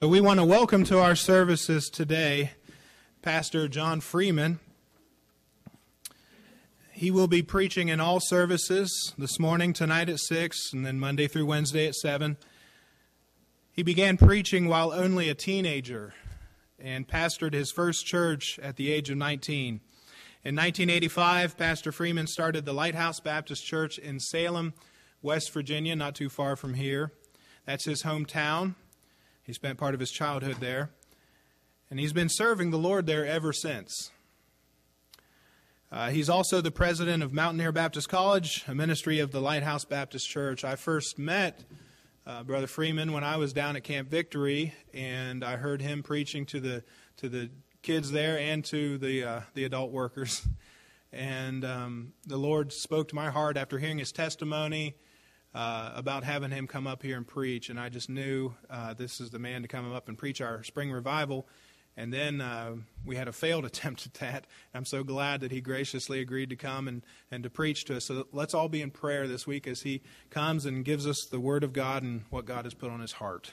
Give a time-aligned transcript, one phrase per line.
[0.00, 2.52] So we want to welcome to our services today
[3.20, 4.60] Pastor John Freeman.
[6.92, 11.26] He will be preaching in all services this morning, tonight at 6, and then Monday
[11.26, 12.36] through Wednesday at 7.
[13.72, 16.14] He began preaching while only a teenager
[16.78, 19.80] and pastored his first church at the age of 19.
[20.44, 24.74] In 1985, Pastor Freeman started the Lighthouse Baptist Church in Salem,
[25.22, 27.10] West Virginia, not too far from here.
[27.66, 28.76] That's his hometown.
[29.48, 30.90] He spent part of his childhood there.
[31.90, 34.10] And he's been serving the Lord there ever since.
[35.90, 40.28] Uh, he's also the president of Mountaineer Baptist College, a ministry of the Lighthouse Baptist
[40.28, 40.64] Church.
[40.64, 41.64] I first met
[42.26, 46.44] uh, Brother Freeman when I was down at Camp Victory, and I heard him preaching
[46.44, 46.84] to the
[47.16, 47.48] to the
[47.80, 50.46] kids there and to the uh, the adult workers.
[51.10, 54.94] And um, the Lord spoke to my heart after hearing his testimony
[55.58, 59.20] uh, about having him come up here and preach, and I just knew uh, this
[59.20, 61.48] is the man to come up and preach our spring revival.
[61.96, 64.46] And then uh, we had a failed attempt at that.
[64.72, 68.04] I'm so glad that he graciously agreed to come and, and to preach to us.
[68.04, 71.40] So let's all be in prayer this week as he comes and gives us the
[71.40, 73.50] Word of God and what God has put on his heart.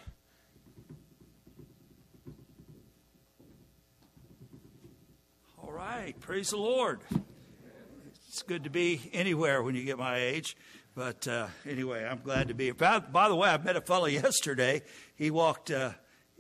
[5.58, 6.14] All right.
[6.20, 7.00] Praise the Lord.
[8.28, 10.56] It's good to be anywhere when you get my age.
[10.96, 12.74] But uh, anyway, I'm glad to be here.
[12.74, 14.82] By, by, the way, I met a fellow yesterday.
[15.16, 15.92] He walked, uh,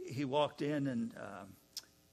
[0.07, 1.47] he walked in and um,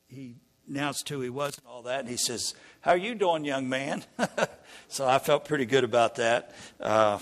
[0.08, 0.34] he
[0.68, 2.00] announced who he was and all that.
[2.00, 4.02] And he says, "How are you doing, young man?"
[4.88, 6.52] so I felt pretty good about that.
[6.80, 7.20] Uh,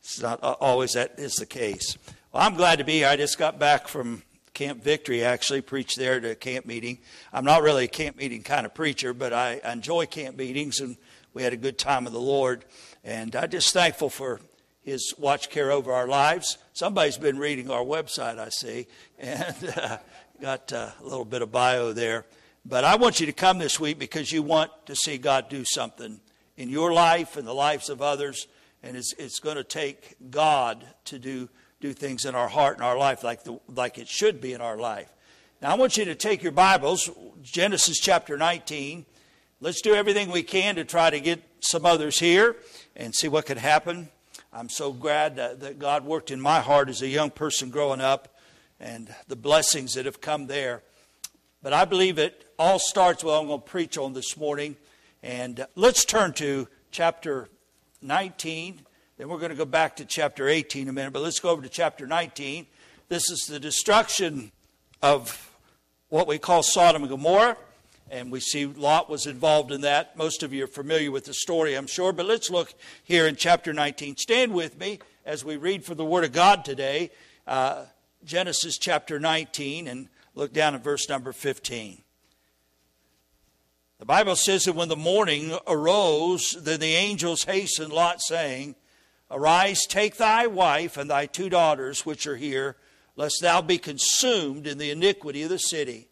[0.00, 1.96] it's not always that is the case.
[2.30, 3.08] Well, I'm glad to be here.
[3.08, 4.22] I just got back from
[4.52, 5.24] Camp Victory.
[5.24, 6.98] Actually, preached there at a camp meeting.
[7.32, 10.98] I'm not really a camp meeting kind of preacher, but I enjoy camp meetings, and
[11.32, 12.66] we had a good time with the Lord.
[13.02, 14.40] And I'm just thankful for
[14.90, 16.58] his watch care over our lives.
[16.72, 18.86] Somebody's been reading our website, I see,
[19.18, 19.98] and uh,
[20.40, 22.26] got uh, a little bit of bio there.
[22.64, 25.64] But I want you to come this week because you want to see God do
[25.64, 26.20] something
[26.56, 28.46] in your life and the lives of others.
[28.82, 31.48] And it's, it's going to take God to do,
[31.80, 34.60] do things in our heart and our life like, the, like it should be in
[34.60, 35.10] our life.
[35.62, 37.10] Now, I want you to take your Bibles,
[37.42, 39.04] Genesis chapter 19.
[39.60, 42.56] Let's do everything we can to try to get some others here
[42.96, 44.08] and see what could happen.
[44.52, 48.36] I'm so glad that, God worked in my heart as a young person growing up
[48.80, 50.82] and the blessings that have come there.
[51.62, 54.76] But I believe it all starts with what I'm going to preach on this morning.
[55.22, 57.48] And let's turn to chapter
[58.02, 58.80] 19.
[59.18, 61.12] Then we're going to go back to chapter 18 in a minute.
[61.12, 62.66] But let's go over to chapter 19.
[63.08, 64.50] This is the destruction
[65.00, 65.54] of
[66.08, 67.56] what we call Sodom and Gomorrah
[68.10, 70.16] and we see Lot was involved in that.
[70.16, 73.36] Most of you are familiar with the story, I'm sure, but let's look here in
[73.36, 74.16] chapter 19.
[74.16, 77.10] Stand with me as we read for the Word of God today,
[77.46, 77.84] uh,
[78.24, 82.02] Genesis chapter 19, and look down at verse number 15.
[84.00, 88.74] The Bible says that when the morning arose, then the angels hastened Lot, saying,
[89.30, 92.76] Arise, take thy wife and thy two daughters which are here,
[93.14, 96.09] lest thou be consumed in the iniquity of the city.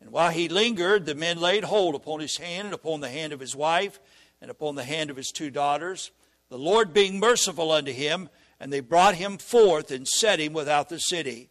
[0.00, 3.32] And while he lingered, the men laid hold upon his hand and upon the hand
[3.32, 3.98] of his wife
[4.40, 6.10] and upon the hand of his two daughters,
[6.48, 8.28] the Lord being merciful unto him,
[8.60, 11.50] and they brought him forth and set him without the city.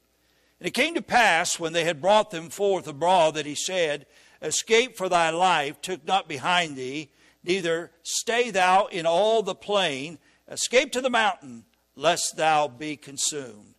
[0.60, 4.06] And it came to pass, when they had brought them forth abroad, that he said,
[4.42, 7.12] Escape for thy life, took not behind thee,
[7.44, 10.18] neither stay thou in all the plain,
[10.50, 13.76] escape to the mountain, lest thou be consumed.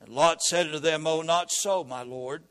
[0.00, 2.44] And Lot said unto them, O not so, my Lord.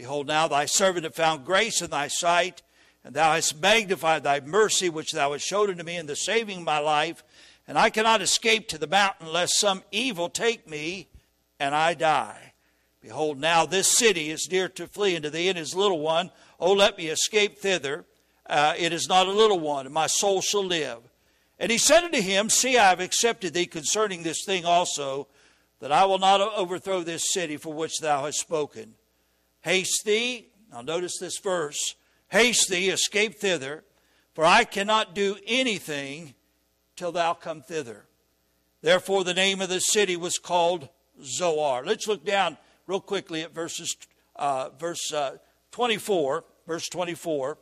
[0.00, 2.62] Behold, now thy servant hath found grace in thy sight,
[3.04, 6.60] and thou hast magnified thy mercy which thou hast showed unto me in the saving
[6.60, 7.22] of my life.
[7.68, 11.08] And I cannot escape to the mountain lest some evil take me
[11.58, 12.54] and I die.
[13.02, 16.30] Behold, now this city is near to flee unto thee, and is little one.
[16.58, 18.06] Oh, let me escape thither.
[18.48, 21.00] Uh, it is not a little one, and my soul shall live.
[21.58, 25.28] And he said unto him, See, I have accepted thee concerning this thing also,
[25.80, 28.94] that I will not overthrow this city for which thou hast spoken.
[29.62, 31.94] Haste thee, now notice this verse,
[32.28, 33.84] haste thee, escape thither,
[34.34, 36.34] for I cannot do anything
[36.96, 38.06] till thou come thither.
[38.82, 40.88] Therefore, the name of the city was called
[41.22, 41.84] Zoar.
[41.84, 42.56] Let's look down
[42.86, 43.96] real quickly at verses,
[44.36, 45.36] uh, verse uh,
[45.72, 46.44] 24.
[46.66, 47.58] Verse 24.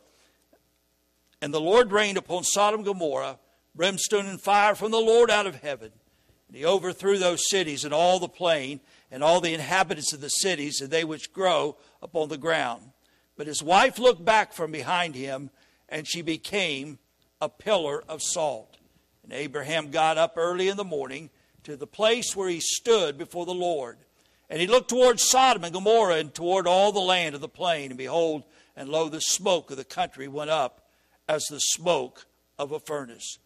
[1.41, 3.39] And the Lord rained upon Sodom and Gomorrah
[3.73, 5.91] brimstone and fire from the Lord out of heaven.
[6.49, 8.79] And he overthrew those cities and all the plain
[9.11, 12.81] and all the inhabitants of the cities and they which grow upon the ground.
[13.37, 15.51] But his wife looked back from behind him,
[15.87, 16.99] and she became
[17.39, 18.77] a pillar of salt.
[19.23, 21.29] And Abraham got up early in the morning
[21.63, 23.97] to the place where he stood before the Lord.
[24.49, 27.91] And he looked toward Sodom and Gomorrah and toward all the land of the plain.
[27.91, 28.43] And behold,
[28.75, 30.89] and lo, the smoke of the country went up
[31.27, 32.25] as the smoke
[32.57, 33.37] of a furnace.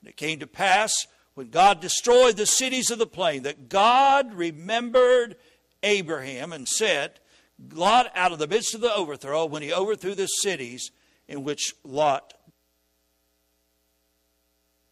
[0.00, 0.94] And it came to pass
[1.34, 5.36] when God destroyed the cities of the plain that God remembered
[5.82, 7.18] Abraham and said,
[7.72, 10.90] Lot out of the midst of the overthrow, when he overthrew the cities
[11.28, 12.34] in which Lot.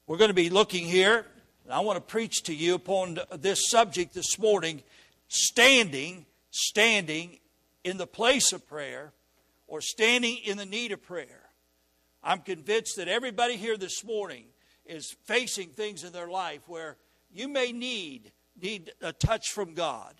[0.06, 1.26] We're going to be looking here,
[1.64, 4.82] and I want to preach to you upon this subject this morning
[5.28, 7.38] standing, standing
[7.84, 9.12] in the place of prayer
[9.66, 11.50] or standing in the need of prayer.
[12.22, 14.46] I'm convinced that everybody here this morning
[14.90, 16.96] is facing things in their life where
[17.32, 20.14] you may need need a touch from God.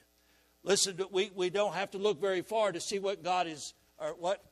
[0.63, 4.15] Listen, we, we don't have to look very far to see what God is, or
[4.19, 4.43] what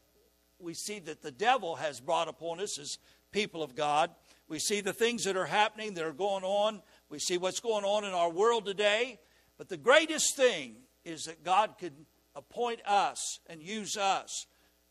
[0.58, 2.98] we see that the devil has brought upon us as
[3.30, 4.10] people of God.
[4.48, 6.82] We see the things that are happening, that are going on.
[7.08, 9.20] We see what's going on in our world today.
[9.56, 11.94] But the greatest thing is that God could
[12.34, 14.46] appoint us and use us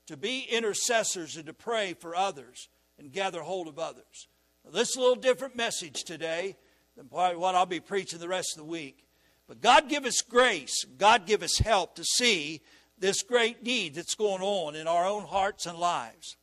[0.08, 4.28] to be intercessors and to pray for others and gather hold of others.
[4.74, 6.58] This is a little different message today
[6.96, 9.06] than what I'll be preaching the rest of the week.
[9.48, 12.62] But God give us grace, God give us help to see
[13.00, 16.36] this great need that's going on in our own hearts and lives.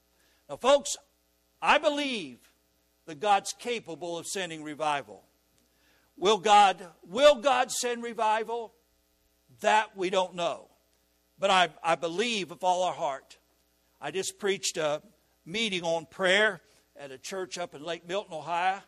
[0.48, 0.96] Now, folks,
[1.60, 2.38] I believe
[3.06, 5.24] that God's capable of sending revival.
[6.16, 8.72] Will God, will God send revival?
[9.60, 10.68] That we don't know.
[11.38, 13.38] But I, I believe with all our heart.
[14.00, 15.02] I just preached a
[15.44, 16.62] meeting on prayer
[16.96, 18.80] at a church up in Lake Milton, Ohio.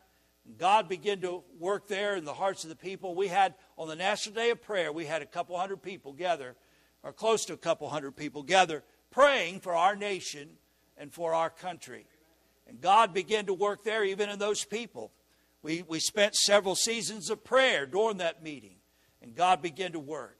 [0.59, 3.15] God began to work there in the hearts of the people.
[3.15, 6.55] We had, on the National Day of Prayer, we had a couple hundred people gather,
[7.03, 10.51] or close to a couple hundred people gather, praying for our nation
[10.97, 12.07] and for our country.
[12.69, 15.13] And God began to work there even in those people.
[15.63, 18.77] We, we spent several seasons of prayer during that meeting,
[19.21, 20.39] and God began to work.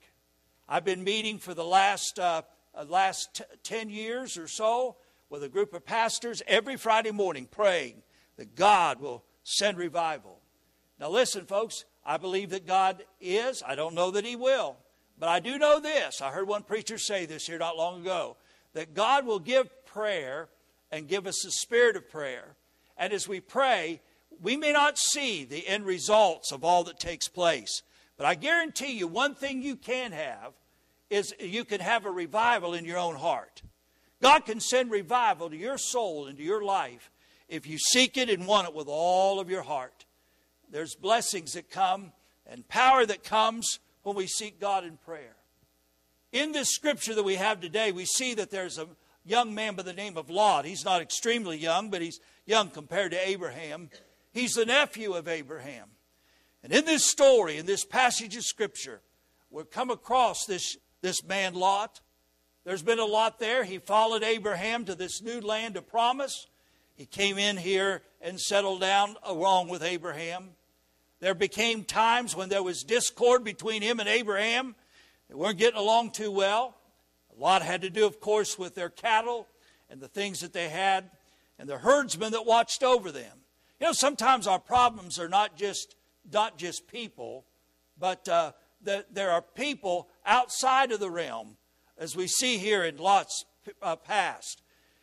[0.69, 2.43] I've been meeting for the last, uh,
[2.75, 4.97] uh, last t- 10 years or so
[5.29, 8.03] with a group of pastors every Friday morning praying
[8.37, 10.41] that God will send revival.
[10.99, 13.63] Now, listen, folks, I believe that God is.
[13.67, 14.77] I don't know that He will.
[15.19, 16.21] But I do know this.
[16.21, 18.37] I heard one preacher say this here not long ago
[18.75, 20.49] that God will give prayer
[20.93, 22.57] and give us the spirit of prayer.
[22.99, 24.03] And as we pray,
[24.41, 27.83] we may not see the end results of all that takes place,
[28.19, 30.53] but I guarantee you one thing you can have
[31.09, 33.63] is you can have a revival in your own heart.
[34.23, 37.11] God can send revival to your soul and to your life
[37.49, 40.05] if you seek it and want it with all of your heart.
[40.71, 42.13] There's blessings that come
[42.47, 45.37] and power that comes when we seek God in prayer.
[46.33, 48.89] In this scripture that we have today, we see that there's a
[49.25, 50.65] young man by the name of Lot.
[50.65, 53.91] He's not extremely young, but he's young compared to Abraham.
[54.33, 55.91] He's the nephew of Abraham.
[56.63, 59.01] And in this story, in this passage of Scripture,
[59.51, 62.01] we come across this, this man Lot.
[62.67, 63.63] There's been a lot there.
[63.63, 66.49] He followed Abraham to this new land of promise.
[66.97, 70.49] He came in here and settled down along with Abraham.
[71.21, 74.75] There became times when there was discord between him and Abraham.
[75.29, 76.77] They weren't getting along too well.
[77.39, 79.47] A lot had to do, of course, with their cattle
[79.89, 81.09] and the things that they had
[81.61, 83.45] and the herdsmen that watched over them.
[83.79, 85.95] You know, sometimes our problems are not just
[86.33, 87.45] not just people,
[87.97, 88.51] but uh,
[88.83, 91.57] that there are people outside of the realm,
[91.99, 93.45] as we see here in Lot's
[93.83, 94.63] uh, past.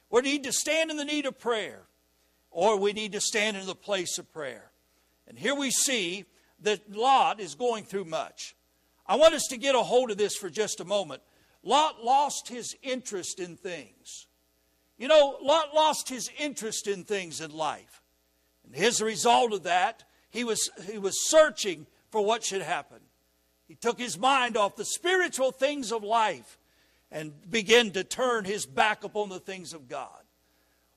[0.09, 1.83] We need to stand in the need of prayer,
[2.51, 4.71] or we need to stand in the place of prayer.
[5.27, 6.25] And here we see
[6.61, 8.55] that Lot is going through much.
[9.05, 11.21] I want us to get a hold of this for just a moment.
[11.63, 14.27] Lot lost his interest in things.
[14.97, 18.01] You know, Lot lost his interest in things in life.
[18.65, 22.99] And as a result of that, he was, he was searching for what should happen.
[23.67, 26.57] He took his mind off the spiritual things of life
[27.13, 30.09] and begin to turn his back upon the things of God.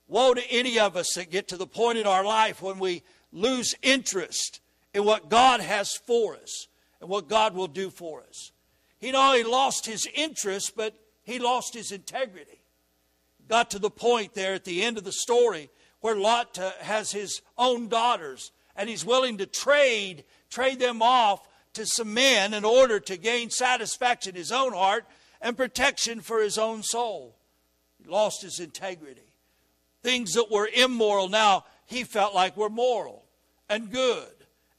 [0.08, 3.02] Woe to any of us that get to the point in our life when we
[3.32, 4.60] lose interest
[4.94, 6.68] in what God has for us
[7.00, 8.50] and what God will do for us.
[8.98, 12.62] He not only lost his interest, but he lost his integrity.
[13.46, 15.68] Got to the point there at the end of the story
[16.00, 21.46] where Lot uh, has his own daughters and he's willing to trade trade them off
[21.74, 25.04] to some men in order to gain satisfaction in his own heart
[25.40, 27.36] and protection for his own soul.
[28.02, 29.32] He lost his integrity.
[30.02, 33.24] Things that were immoral now he felt like were moral
[33.68, 34.32] and good.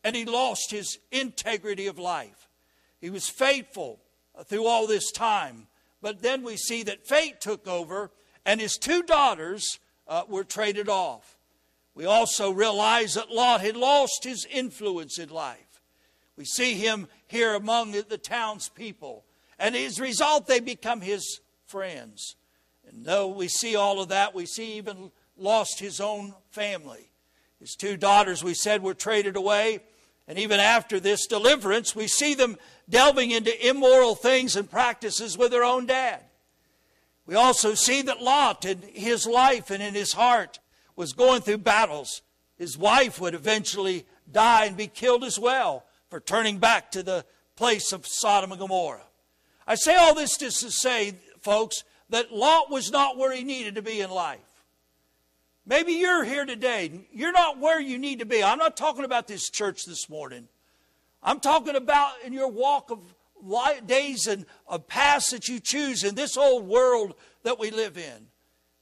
[0.04, 2.48] And he lost his integrity of life.
[3.00, 4.00] He was faithful
[4.46, 5.68] through all this time.
[6.02, 8.12] But then we see that fate took over,
[8.46, 11.38] and his two daughters uh, were traded off.
[11.96, 15.82] We also realize that Lot had lost his influence in life.
[16.36, 19.26] We see him here among the townspeople,
[19.60, 22.36] And as a result, they become his friends.
[22.88, 27.12] And though we see all of that, we see even lost his own family.
[27.60, 29.80] His two daughters, we said, were traded away.
[30.28, 32.58] And even after this deliverance, we see them
[32.90, 36.22] delving into immoral things and practices with their own dad.
[37.26, 40.60] We also see that Lot, in his life and in his heart,
[40.96, 42.22] was going through battles.
[42.58, 47.26] His wife would eventually die and be killed as well for turning back to the
[47.56, 49.07] place of Sodom and Gomorrah.
[49.68, 53.76] I say all this just to say, folks, that Lot was not where he needed
[53.76, 54.40] to be in life.
[55.66, 57.08] Maybe you're here today.
[57.12, 58.42] You're not where you need to be.
[58.42, 60.48] I'm not talking about this church this morning.
[61.22, 63.00] I'm talking about in your walk of
[63.44, 67.98] life, days and of paths that you choose in this old world that we live
[67.98, 68.28] in.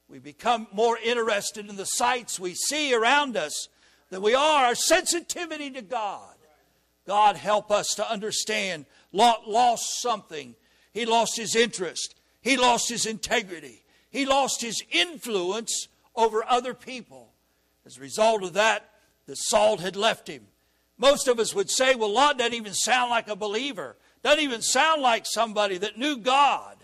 [0.08, 3.68] We become more interested in the sights we see around us
[4.10, 6.36] than we are our sensitivity to God.
[7.06, 8.86] God help us to understand.
[9.12, 10.54] Lot lost something.
[10.96, 12.14] He lost his interest.
[12.40, 13.84] He lost his integrity.
[14.08, 17.34] He lost his influence over other people.
[17.84, 18.88] As a result of that,
[19.26, 20.46] the salt had left him.
[20.96, 24.62] Most of us would say, well, Lot doesn't even sound like a believer, doesn't even
[24.62, 26.78] sound like somebody that knew God.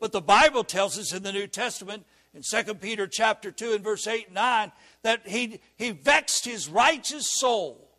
[0.00, 2.04] But the Bible tells us in the New Testament,
[2.34, 6.68] in 2 Peter chapter 2 and verse 8 and 9, that he, he vexed his
[6.68, 7.92] righteous soul.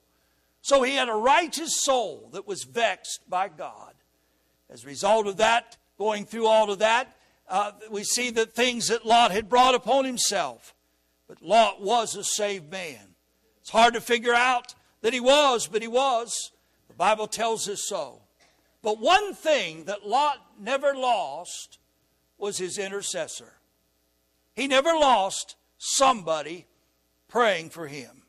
[0.62, 3.93] So he had a righteous soul that was vexed by God.
[4.74, 7.16] As a result of that, going through all of that,
[7.48, 10.74] uh, we see the things that Lot had brought upon himself.
[11.28, 13.14] But Lot was a saved man.
[13.62, 16.52] It's hard to figure out that he was, but he was.
[16.88, 18.24] The Bible tells us so.
[18.82, 21.78] But one thing that Lot never lost
[22.40, 23.54] was his intercessor.
[24.56, 26.66] He never lost somebody
[27.28, 28.24] praying for him.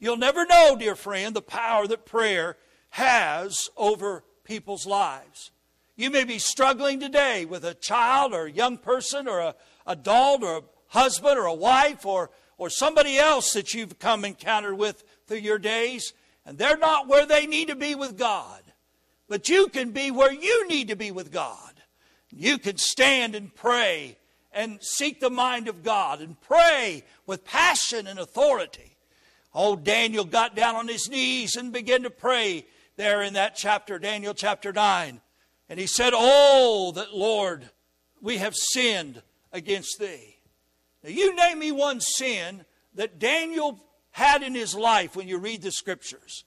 [0.00, 2.56] You'll never know, dear friend, the power that prayer
[2.90, 5.50] has over people's lives.
[5.96, 9.54] You may be struggling today with a child or a young person or a
[9.86, 14.78] adult or a husband or a wife or, or somebody else that you've come encountered
[14.78, 16.12] with through your days,
[16.44, 18.62] and they're not where they need to be with God.
[19.28, 21.72] But you can be where you need to be with God.
[22.30, 24.16] You can stand and pray
[24.52, 28.96] and seek the mind of God and pray with passion and authority.
[29.52, 33.98] Old Daniel got down on his knees and began to pray there in that chapter,
[33.98, 35.20] Daniel chapter 9.
[35.68, 37.70] And he said, Oh, that Lord,
[38.20, 39.22] we have sinned
[39.52, 40.36] against thee.
[41.02, 45.62] Now, you name me one sin that Daniel had in his life when you read
[45.62, 46.44] the scriptures.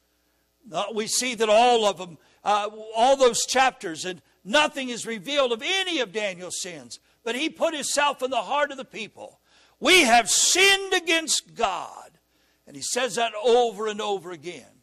[0.94, 5.64] We see that all of them, uh, all those chapters, and nothing is revealed of
[5.64, 7.00] any of Daniel's sins.
[7.24, 9.40] But he put himself in the heart of the people.
[9.80, 12.12] We have sinned against God.
[12.68, 14.79] And he says that over and over again.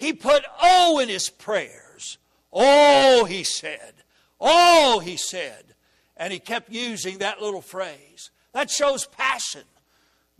[0.00, 2.16] He put O in his prayers.
[2.50, 3.92] Oh, he said.
[4.40, 5.74] Oh, he said.
[6.16, 8.30] And he kept using that little phrase.
[8.52, 9.64] That shows passion,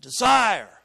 [0.01, 0.81] desire.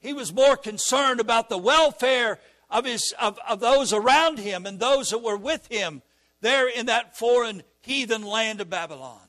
[0.00, 2.40] He was more concerned about the welfare
[2.70, 6.00] of, his, of, of those around him and those that were with him
[6.40, 9.20] there in that foreign heathen land of Babylon.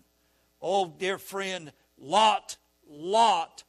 [0.61, 2.55] Oh, dear friend, Lot,
[2.89, 3.63] Lot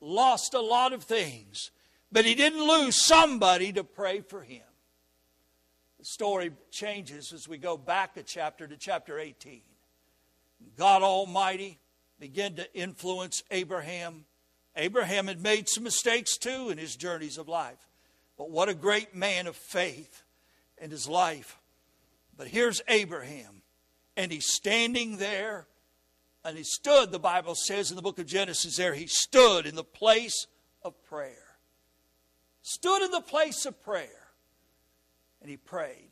[0.00, 1.71] lost a lot of things,
[2.12, 4.62] but he didn't lose somebody to pray for him.
[5.98, 9.62] The story changes as we go back a chapter to chapter 18.
[10.76, 11.78] God Almighty
[12.20, 14.26] began to influence Abraham.
[14.76, 17.88] Abraham had made some mistakes too in his journeys of life.
[18.36, 20.22] But what a great man of faith
[20.78, 21.58] in his life.
[22.36, 23.62] But here's Abraham,
[24.16, 25.66] and he's standing there,
[26.44, 29.76] and he stood, the Bible says in the book of Genesis, there, he stood in
[29.76, 30.46] the place
[30.82, 31.41] of prayer.
[32.62, 34.22] Stood in the place of prayer
[35.40, 36.10] and he prayed.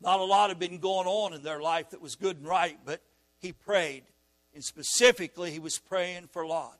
[0.00, 2.78] Not a lot had been going on in their life that was good and right,
[2.84, 3.02] but
[3.38, 4.04] he prayed.
[4.54, 6.78] And specifically, he was praying for Lot.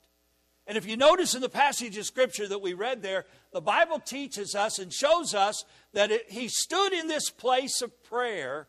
[0.67, 3.99] And if you notice in the passage of Scripture that we read there, the Bible
[3.99, 8.69] teaches us and shows us that it, he stood in this place of prayer.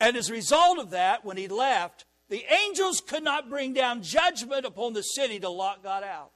[0.00, 4.02] And as a result of that, when he left, the angels could not bring down
[4.02, 6.32] judgment upon the city till Lot got out.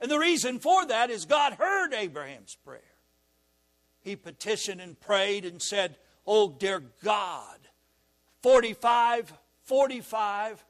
[0.00, 2.82] And the reason for that is God heard Abraham's prayer
[4.06, 5.96] he petitioned and prayed and said,
[6.28, 7.58] Oh, dear God,
[8.40, 9.32] 45,
[9.64, 10.64] 45.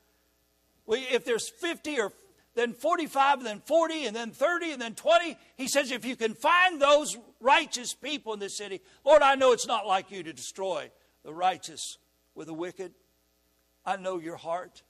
[0.88, 2.12] If there's 50 or
[2.54, 5.37] then 45, and then 40, and then 30, and then 20.
[5.56, 9.52] He says, if you can find those righteous people in this city, Lord, I know
[9.52, 10.90] it's not like you to destroy
[11.23, 11.99] the righteous
[12.35, 12.92] with the wicked.
[13.85, 14.83] I know your heart,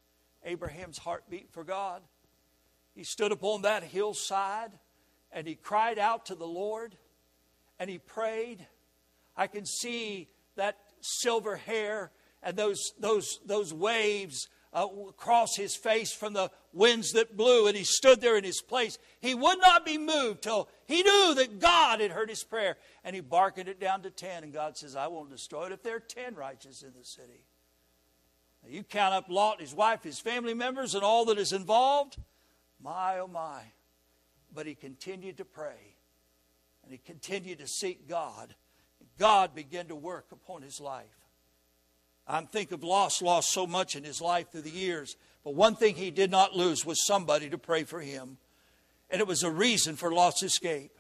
[0.45, 2.03] Abraham's heartbeat for God.
[2.97, 4.73] He stood upon that hillside
[5.31, 6.97] and he cried out to the Lord
[7.79, 8.67] and he prayed.
[9.37, 12.11] I can see that silver hair
[12.43, 17.77] and those, those, those waves uh, across his face from the winds that blew, and
[17.77, 18.99] he stood there in his place.
[19.21, 22.77] He would not be moved till he knew that God had heard his prayer.
[23.03, 25.83] And he bargained it down to 10, and God says, I won't destroy it if
[25.83, 27.45] there are 10 righteous in the city.
[28.63, 32.19] Now, you count up Lot, his wife, his family members, and all that is involved.
[32.83, 33.61] My, oh my.
[34.55, 35.97] But he continued to pray,
[36.83, 38.55] and he continued to seek God.
[39.19, 41.05] God began to work upon his life.
[42.29, 45.17] I'm think of loss, lost so much in his life through the years.
[45.45, 48.39] But one thing he did not lose was somebody to pray for him.
[49.11, 50.91] And it was a reason for Lot's escape.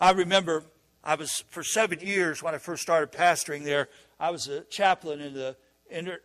[0.00, 0.64] I remember
[1.02, 3.88] I was, for seven years when I first started pastoring there,
[4.20, 5.56] I was a chaplain in the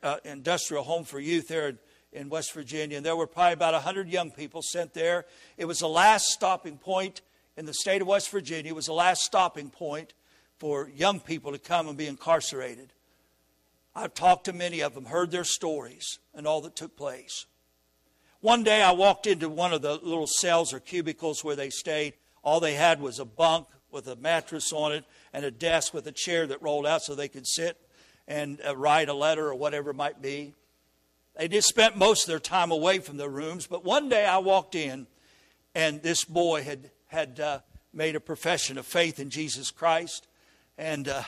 [0.04, 1.74] uh, industrial home for youth there
[2.12, 2.98] in, West Virginia.
[2.98, 5.26] And there were probably about 100 young people sent there.
[5.58, 7.22] It was the last stopping point
[7.58, 8.72] in the state of West Virginia.
[8.72, 10.14] It was the last stopping point
[10.58, 12.94] for young people to come and be incarcerated.
[13.96, 17.46] I've talked to many of them, heard their stories and all that took place.
[18.40, 22.14] One day I walked into one of the little cells or cubicles where they stayed.
[22.44, 26.08] All they had was a bunk with a mattress on it and a desk with
[26.08, 27.78] a chair that rolled out so they could sit
[28.28, 30.54] and uh, write a letter or whatever it might be.
[31.38, 33.68] They just spent most of their time away from their rooms.
[33.68, 35.08] But one day I walked in
[35.74, 37.60] and this boy had, had uh,
[37.94, 40.28] made a profession of faith in Jesus Christ.
[40.78, 41.24] And uh,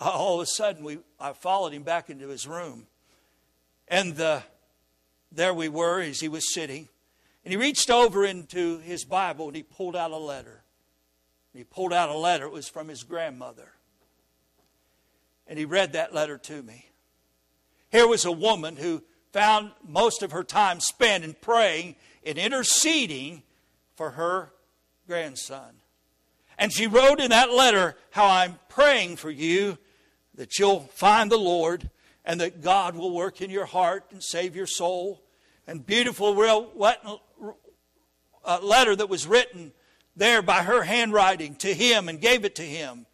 [0.00, 2.86] all of a sudden we, I followed him back into his room.
[3.86, 4.42] And the,
[5.32, 6.88] there we were as he was sitting.
[7.44, 10.62] And he reached over into his Bible and he pulled out a letter.
[11.52, 12.44] And he pulled out a letter.
[12.44, 13.72] It was from his grandmother.
[15.46, 16.90] And he read that letter to me.
[17.90, 23.42] Here was a woman who found most of her time spent in praying and interceding
[23.96, 24.52] for her
[25.06, 25.74] grandson.
[26.58, 29.78] And she wrote in that letter how I'm praying for you
[30.34, 31.90] that you'll find the Lord
[32.24, 35.22] and that God will work in your heart and save your soul.
[35.66, 36.70] And beautiful real
[38.44, 39.72] uh, letter that was written
[40.16, 43.06] there by her handwriting to him and gave it to him.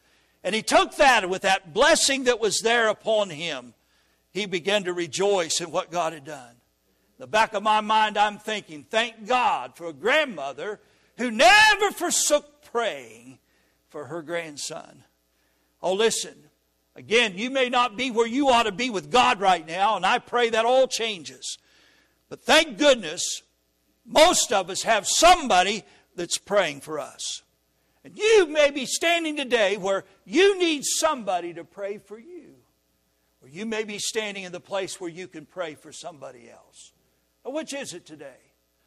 [0.43, 3.75] And he took that with that blessing that was there upon him.
[4.35, 6.51] He began to rejoice in what God had done.
[6.51, 10.81] In the back of my mind, I'm thinking, thank God for a grandmother
[11.17, 13.39] who never forsook praying
[13.89, 15.05] for her grandson.
[15.81, 16.35] Oh, listen,
[16.97, 20.07] Again, you may not be where you ought to be with God right now, and
[20.07, 21.59] I pray that all changes.
[22.29, 23.43] But thank goodness,
[24.07, 25.83] most of us have somebody
[26.15, 27.43] that's praying for us.
[28.05, 32.54] And you may be standing today where you need somebody to pray for you.
[33.55, 36.93] You may be standing in the place where you can pray for somebody else.
[37.45, 38.41] which is it today?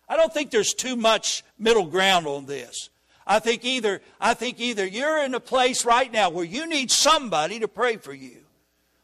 [0.10, 2.90] I don't think there's too much middle ground on this.
[3.26, 6.92] I think either I think either you're in a place right now where you need
[6.92, 8.40] somebody to pray for you.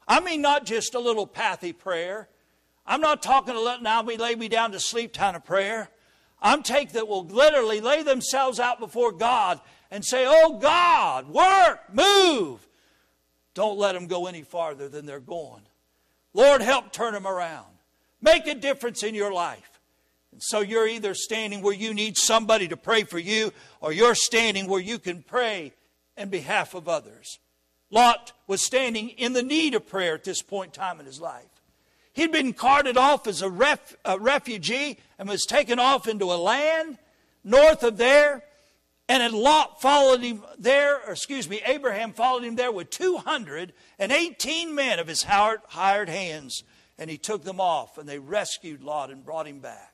[0.06, 2.28] I mean not just a little pathy prayer.
[2.86, 5.90] I'm not talking to let now me lay me down to sleep kind of prayer.
[6.42, 11.94] I'm take that will literally lay themselves out before God and say, "Oh God, work,
[11.94, 12.68] move."
[13.54, 15.62] Don't let them go any farther than they're going.
[16.34, 17.68] Lord, help turn them around.
[18.22, 19.80] Make a difference in your life.
[20.32, 24.16] And so you're either standing where you need somebody to pray for you, or you're
[24.16, 25.74] standing where you can pray
[26.18, 27.40] in behalf of others.
[27.92, 31.22] Lot was standing in the need of prayer at this point in time in his
[31.22, 31.46] life.
[32.14, 36.36] He'd been carted off as a, ref, a refugee and was taken off into a
[36.36, 36.98] land
[37.44, 38.44] north of there.
[39.10, 44.76] And had Lot followed him there, or excuse me, Abraham followed him there with 218
[44.76, 46.64] men of his hired hands.
[46.98, 49.94] And he took them off, and they rescued Lot and brought him back.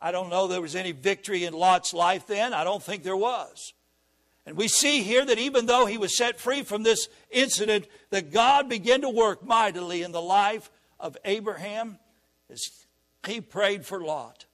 [0.00, 2.54] I don't know there was any victory in Lot's life then.
[2.54, 3.74] I don't think there was.
[4.46, 8.32] And we see here that even though he was set free from this incident, that
[8.32, 11.98] God began to work mightily in the life of Abraham
[12.50, 12.62] as
[13.26, 14.46] he prayed for Lot.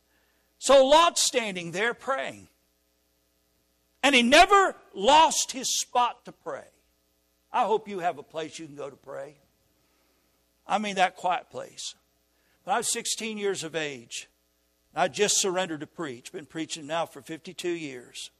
[0.58, 2.48] So Lot's standing there praying.
[4.06, 6.68] And he never lost his spot to pray.
[7.52, 9.34] I hope you have a place you can go to pray.
[10.64, 11.96] I mean, that quiet place.
[12.62, 14.28] When I was 16 years of age,
[14.94, 16.30] I just surrendered to preach.
[16.30, 18.30] Been preaching now for 52 years.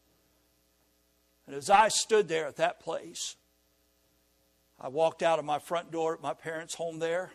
[1.48, 3.34] And as I stood there at that place,
[4.80, 7.32] I walked out of my front door at my parents' home there.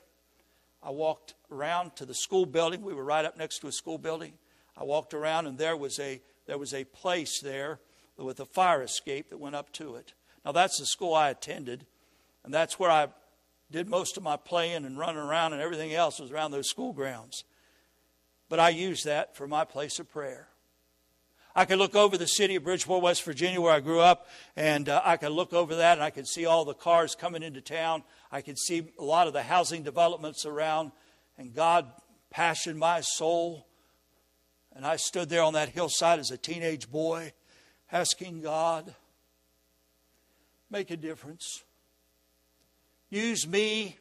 [0.82, 2.82] I walked around to the school building.
[2.82, 4.32] We were right up next to a school building.
[4.78, 7.82] I walked around, and there was a there was a place there
[8.26, 10.14] with a fire escape that went up to it.
[10.46, 11.86] Now that's the school I attended,
[12.44, 13.08] and that's where I
[13.72, 16.94] did most of my playing and running around, and everything else was around those school
[16.94, 17.44] grounds.
[18.50, 20.50] But I use that for my place of prayer.
[21.56, 24.88] I could look over the city of Bridgeport, West Virginia, where I grew up, and
[24.88, 27.62] uh, I could look over that and I could see all the cars coming into
[27.62, 28.04] town.
[28.32, 30.92] I could see a lot of the housing developments around,
[31.38, 31.92] and God
[32.30, 33.68] passioned my soul.
[34.74, 37.34] And I stood there on that hillside as a teenage boy,
[37.92, 38.94] asking God,
[40.70, 41.64] make a difference.
[43.10, 43.98] Use me.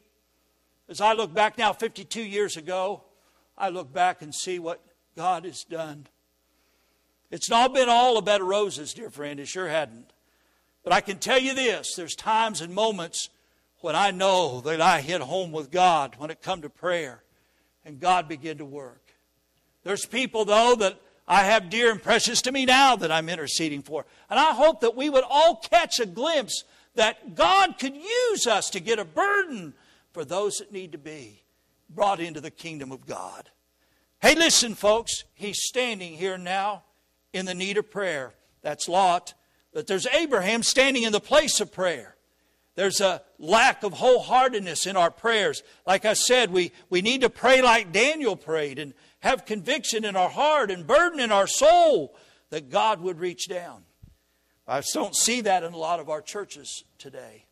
[0.87, 3.03] As I look back now, 52 years ago,
[3.57, 4.81] I look back and see what
[5.15, 6.07] God has done.
[7.29, 9.39] It's not been all a bed of roses, dear friend.
[9.39, 10.11] It sure hadn't.
[10.83, 13.29] But I can tell you this there's times and moments
[13.79, 17.23] when I know that I hit home with God when it come to prayer
[17.85, 19.13] and God began to work.
[19.83, 20.99] There's people, though, that
[21.31, 24.05] I have dear and precious to me now that I'm interceding for.
[24.29, 26.65] And I hope that we would all catch a glimpse
[26.95, 29.73] that God could use us to get a burden
[30.11, 31.43] for those that need to be
[31.89, 33.49] brought into the kingdom of God.
[34.21, 36.83] Hey, listen, folks, he's standing here now
[37.31, 38.33] in the need of prayer.
[38.61, 39.33] That's Lot.
[39.73, 42.17] But there's Abraham standing in the place of prayer.
[42.75, 45.63] There's a lack of wholeheartedness in our prayers.
[45.87, 50.15] Like I said, we, we need to pray like Daniel prayed and have conviction in
[50.15, 52.15] our heart and burden in our soul
[52.49, 53.83] that God would reach down.
[54.67, 57.45] I don't see that in a lot of our churches today.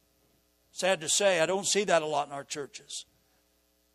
[0.71, 3.05] Sad to say, I don't see that a lot in our churches.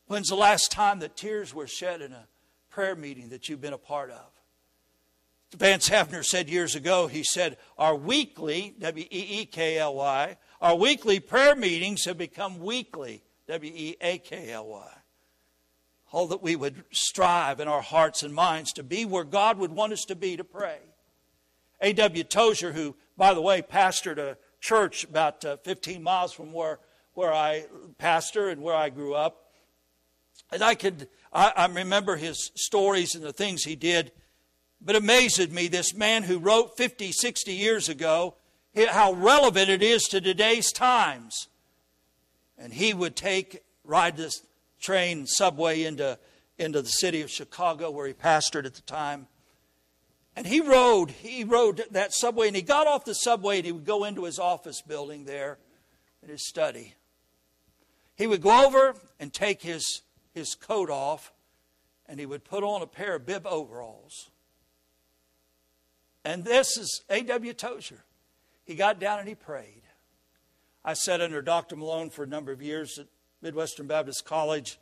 [0.06, 2.26] When's the last time that tears were shed in a
[2.70, 4.26] prayer meeting that you've been a part of?
[5.56, 10.36] Vance Havner said years ago, he said, Our weekly, W E E K L Y,
[10.60, 14.92] our weekly prayer meetings have become weekly, W E A K L Y.
[16.14, 19.72] All that we would strive in our hearts and minds to be where God would
[19.72, 20.78] want us to be to pray.
[21.80, 22.22] A.W.
[22.22, 26.78] Tozer, who, by the way, pastored a church about uh, 15 miles from where,
[27.14, 27.64] where I
[27.98, 29.50] pastor and where I grew up.
[30.52, 34.12] And I could, I, I remember his stories and the things he did
[34.84, 38.34] but amazed me this man who wrote 50, 60 years ago,
[38.88, 41.48] how relevant it is to today's times.
[42.58, 44.42] And he would take, ride this
[44.84, 46.18] train, subway into,
[46.58, 49.26] into the city of Chicago where he pastored at the time.
[50.36, 53.72] And he rode, he rode that subway and he got off the subway and he
[53.72, 55.58] would go into his office building there
[56.22, 56.94] in his study.
[58.16, 61.32] He would go over and take his, his coat off
[62.06, 64.30] and he would put on a pair of bib overalls.
[66.24, 67.52] And this is A.W.
[67.52, 68.04] Tozer.
[68.64, 69.82] He got down and he prayed.
[70.84, 71.76] I sat under Dr.
[71.76, 73.06] Malone for a number of years at
[73.44, 74.78] Midwestern Baptist College,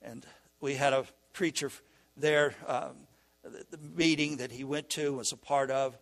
[0.00, 0.24] and
[0.60, 1.72] we had a preacher
[2.16, 2.92] there, um,
[3.42, 5.98] the meeting that he went to was a part of.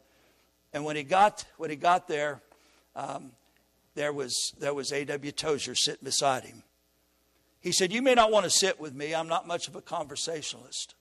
[0.74, 2.42] And when he got when he got there,
[2.94, 3.32] um,
[3.94, 5.32] there was there was A.W.
[5.32, 6.62] Tozer sitting beside him.
[7.60, 9.14] He said, "You may not want to sit with me.
[9.14, 10.94] I'm not much of a conversationalist."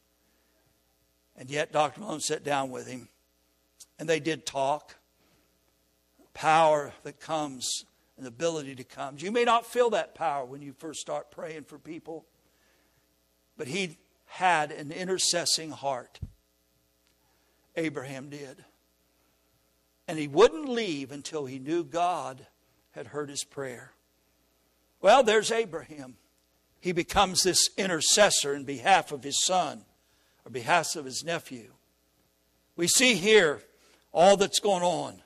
[1.35, 1.99] And yet, Dr.
[1.99, 3.09] Malone sat down with him
[3.99, 4.95] and they did talk.
[6.33, 7.83] Power that comes
[8.21, 9.15] and the ability to come.
[9.17, 12.27] You may not feel that power when you first start praying for people,
[13.57, 16.19] but he had an intercessing heart.
[17.75, 18.63] Abraham did.
[20.07, 22.45] And he wouldn't leave until he knew God
[22.91, 23.93] had heard his prayer.
[25.01, 26.17] Well, there's Abraham.
[26.79, 29.83] He becomes this intercessor in behalf of his son
[30.45, 31.71] or behalf of his nephew.
[32.75, 33.63] We see here
[34.11, 35.23] all that's going on.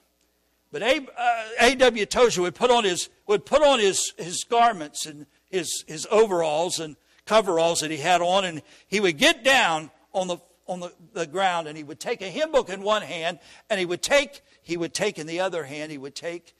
[0.75, 2.03] But A.W.
[2.03, 6.05] Uh, Tozer would put on his would put on his, his garments and his, his
[6.11, 10.81] overalls and coveralls that he had on, and he would get down on the on
[10.81, 13.85] the, the ground and he would take a hymn book in one hand and he
[13.85, 16.53] would take he would take in the other hand he would take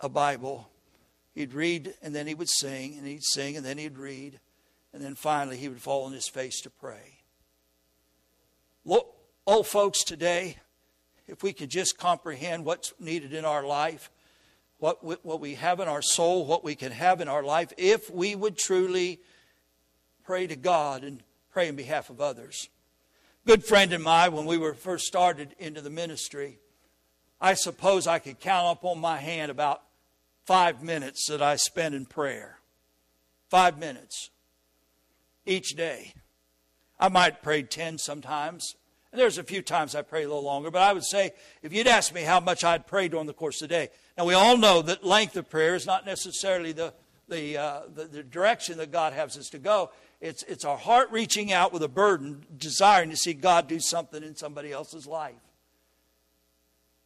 [0.00, 0.68] a Bible.
[1.32, 4.40] He'd read and then he would sing and he'd sing and then he'd read
[4.92, 7.20] and then finally he would fall on his face to pray.
[8.84, 9.14] Look,
[9.46, 10.56] old folks today,
[11.26, 14.10] if we could just comprehend what's needed in our life,
[14.78, 18.10] what, what we have in our soul, what we can have in our life, if
[18.10, 19.20] we would truly
[20.24, 22.68] pray to God and pray in behalf of others.
[23.46, 26.58] Good friend and I, when we were first started into the ministry,
[27.40, 29.82] I suppose I could count up on my hand about
[30.46, 32.58] five minutes that I spent in prayer.
[33.50, 34.30] Five minutes
[35.46, 36.14] each day.
[36.98, 38.76] I might pray 10 sometimes.
[39.14, 41.72] And there's a few times I pray a little longer, but I would say if
[41.72, 43.90] you'd ask me how much I'd pray during the course of the day.
[44.18, 46.92] Now, we all know that length of prayer is not necessarily the,
[47.28, 49.92] the, uh, the, the direction that God has us to go.
[50.20, 54.20] It's, it's our heart reaching out with a burden, desiring to see God do something
[54.20, 55.36] in somebody else's life.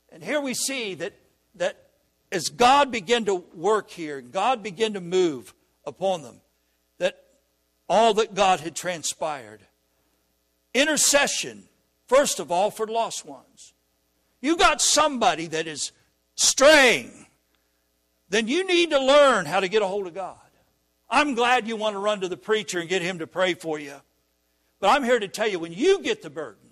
[0.08, 1.12] And here we see that,
[1.56, 1.90] that
[2.32, 5.52] as God began to work here, God began to move
[5.84, 6.40] upon them,
[6.96, 7.22] that
[7.86, 9.60] all that God had transpired,
[10.72, 11.67] intercession
[12.08, 13.74] First of all, for lost ones.
[14.40, 15.92] you got somebody that is
[16.36, 17.26] straying,
[18.30, 20.36] then you need to learn how to get a hold of God.
[21.10, 23.78] I'm glad you want to run to the preacher and get him to pray for
[23.78, 23.94] you.
[24.80, 26.70] But I'm here to tell you when you get the burden,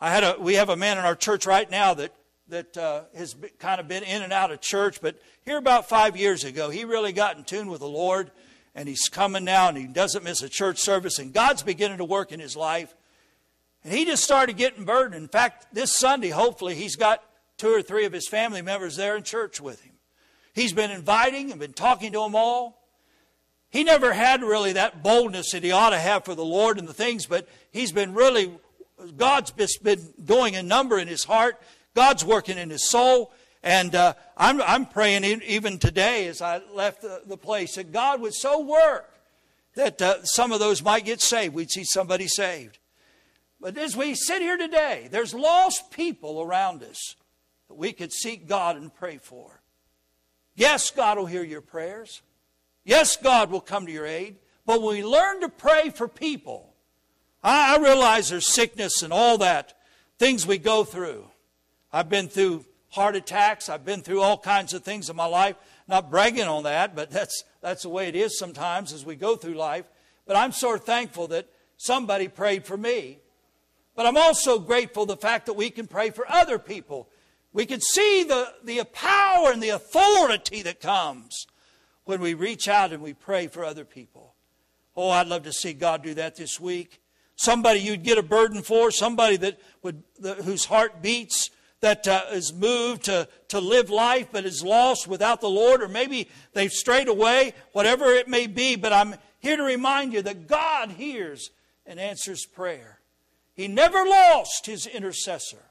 [0.00, 2.12] I had a, we have a man in our church right now that,
[2.48, 5.88] that uh, has been, kind of been in and out of church, but here about
[5.88, 8.30] five years ago, he really got in tune with the Lord,
[8.74, 12.04] and he's coming now, and he doesn't miss a church service, and God's beginning to
[12.04, 12.94] work in his life.
[13.84, 15.22] And he just started getting burdened.
[15.22, 17.22] In fact, this Sunday, hopefully, he's got
[17.58, 19.92] two or three of his family members there in church with him.
[20.54, 22.80] He's been inviting and been talking to them all.
[23.70, 26.86] He never had really that boldness that he ought to have for the Lord and
[26.86, 28.52] the things, but he's been really,
[29.16, 31.60] God's been doing a number in his heart.
[31.94, 33.32] God's working in his soul.
[33.64, 38.20] And uh, I'm, I'm praying even today as I left the, the place that God
[38.20, 39.10] would so work
[39.74, 41.54] that uh, some of those might get saved.
[41.54, 42.78] We'd see somebody saved.
[43.64, 47.16] But as we sit here today, there's lost people around us
[47.68, 49.62] that we could seek God and pray for.
[50.54, 52.20] Yes, God will hear your prayers.
[52.84, 56.74] Yes, God will come to your aid, but when we learn to pray for people,
[57.42, 59.72] I, realize there's sickness and all that,
[60.18, 61.24] things we go through.
[61.90, 65.56] I've been through heart attacks, I've been through all kinds of things in my life.
[65.88, 69.36] Not bragging on that, but that's, that's the way it is sometimes as we go
[69.36, 69.86] through life.
[70.26, 71.48] But I'm so thankful that
[71.78, 73.20] somebody prayed for me.
[73.94, 77.08] But I'm also grateful the fact that we can pray for other people.
[77.52, 81.46] We can see the, the power and the authority that comes
[82.04, 84.34] when we reach out and we pray for other people.
[84.96, 87.00] Oh, I'd love to see God do that this week.
[87.36, 92.22] Somebody you'd get a burden for, somebody that would, the, whose heart beats, that uh,
[92.32, 96.72] is moved to, to live life but is lost without the Lord, or maybe they've
[96.72, 98.76] strayed away, whatever it may be.
[98.76, 101.50] But I'm here to remind you that God hears
[101.84, 103.00] and answers prayer.
[103.54, 105.62] He never lost his intercessor.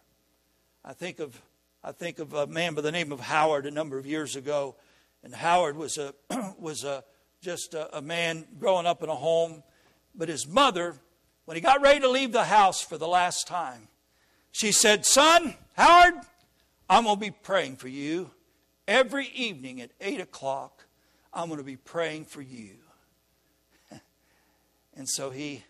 [0.83, 1.41] I think of,
[1.83, 4.75] I think of a man by the name of Howard a number of years ago
[5.23, 6.13] and Howard was a
[6.59, 7.03] was a
[7.41, 9.63] just a, a man growing up in a home,
[10.15, 10.95] but his mother,
[11.45, 13.87] when he got ready to leave the house for the last time,
[14.51, 16.15] she said, "Son, Howard,
[16.89, 18.31] I'm going to be praying for you
[18.87, 20.85] every evening at eight o'clock.
[21.33, 22.75] I'm going to be praying for you."
[24.95, 25.63] and so he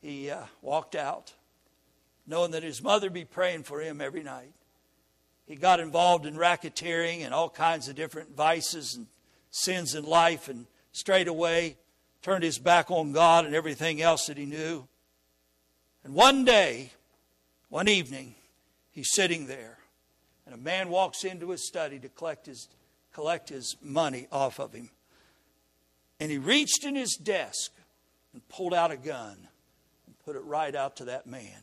[0.00, 1.32] he uh, walked out,
[2.26, 4.52] knowing that his mother would be praying for him every night
[5.46, 9.06] he got involved in racketeering and all kinds of different vices and
[9.50, 11.76] sins in life and straight away
[12.20, 14.88] turned his back on God and everything else that he knew.
[16.02, 16.90] And one day,
[17.68, 18.34] one evening,
[18.90, 19.78] he's sitting there,
[20.44, 22.68] and a man walks into his study to collect his,
[23.12, 24.90] collect his money off of him.
[26.18, 27.72] And he reached in his desk
[28.32, 29.48] and pulled out a gun
[30.26, 31.62] put it right out to that man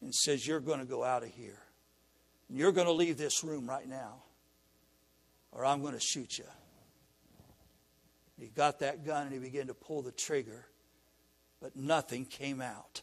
[0.00, 1.58] and says, You're going to go out of here.
[2.48, 4.22] You're going to leave this room right now,
[5.52, 6.46] or I'm going to shoot you.
[8.40, 10.66] He got that gun and he began to pull the trigger,
[11.60, 13.02] but nothing came out.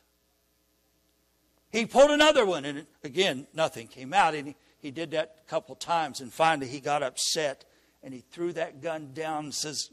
[1.71, 4.33] He pulled another one, and again, nothing came out.
[4.33, 7.65] And he, he did that a couple times, and finally he got upset
[8.01, 9.89] and he threw that gun down and says,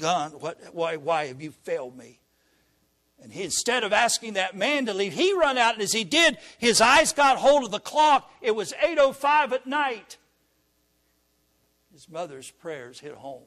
[0.00, 2.18] Gun, what, why, why have you failed me?
[3.22, 6.02] And he, instead of asking that man to leave, he run out, and as he
[6.02, 8.28] did, his eyes got hold of the clock.
[8.40, 10.18] It was 8.05 at night.
[11.92, 13.44] His mother's prayers hit home.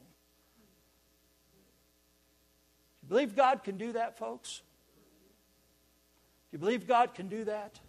[3.02, 4.62] Do you believe God can do that, folks?
[6.52, 7.80] Do you believe God can do that?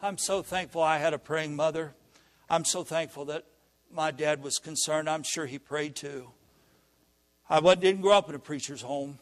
[0.00, 1.94] I'm so thankful I had a praying mother.
[2.48, 3.44] I'm so thankful that
[3.92, 5.10] my dad was concerned.
[5.10, 6.28] I'm sure he prayed too.
[7.50, 9.18] I didn't grow up in a preacher's home.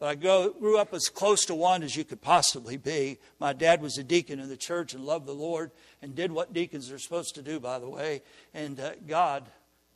[0.00, 3.18] But I grew up as close to one as you could possibly be.
[3.38, 6.54] My dad was a deacon in the church and loved the Lord and did what
[6.54, 8.22] deacons are supposed to do, by the way.
[8.54, 9.44] And uh, God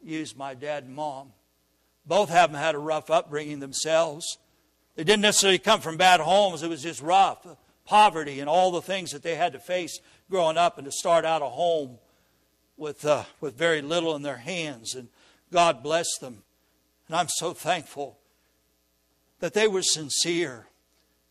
[0.02, 1.32] used my dad and mom.
[2.04, 4.36] Both of them had a rough upbringing themselves.
[4.94, 7.46] They didn't necessarily come from bad homes, it was just rough.
[7.86, 11.24] Poverty and all the things that they had to face growing up and to start
[11.24, 11.98] out a home
[12.76, 14.94] with, uh, with very little in their hands.
[14.94, 15.08] And
[15.50, 16.42] God bless them.
[17.08, 18.18] And I'm so thankful
[19.44, 20.66] that they were sincere,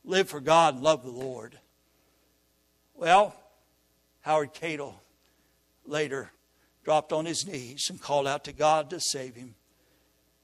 [0.06, 1.58] lived for God, loved the Lord.
[2.94, 3.36] Well,
[4.22, 5.02] Howard Cadle
[5.88, 6.30] later
[6.84, 9.56] dropped on his knees and called out to God to save him.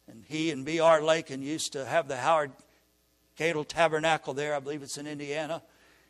[0.08, 1.04] And he and B.R.
[1.04, 2.54] Lakin used to have the Howard
[3.38, 4.56] Cadle Tabernacle there.
[4.56, 5.62] I believe it's in Indiana.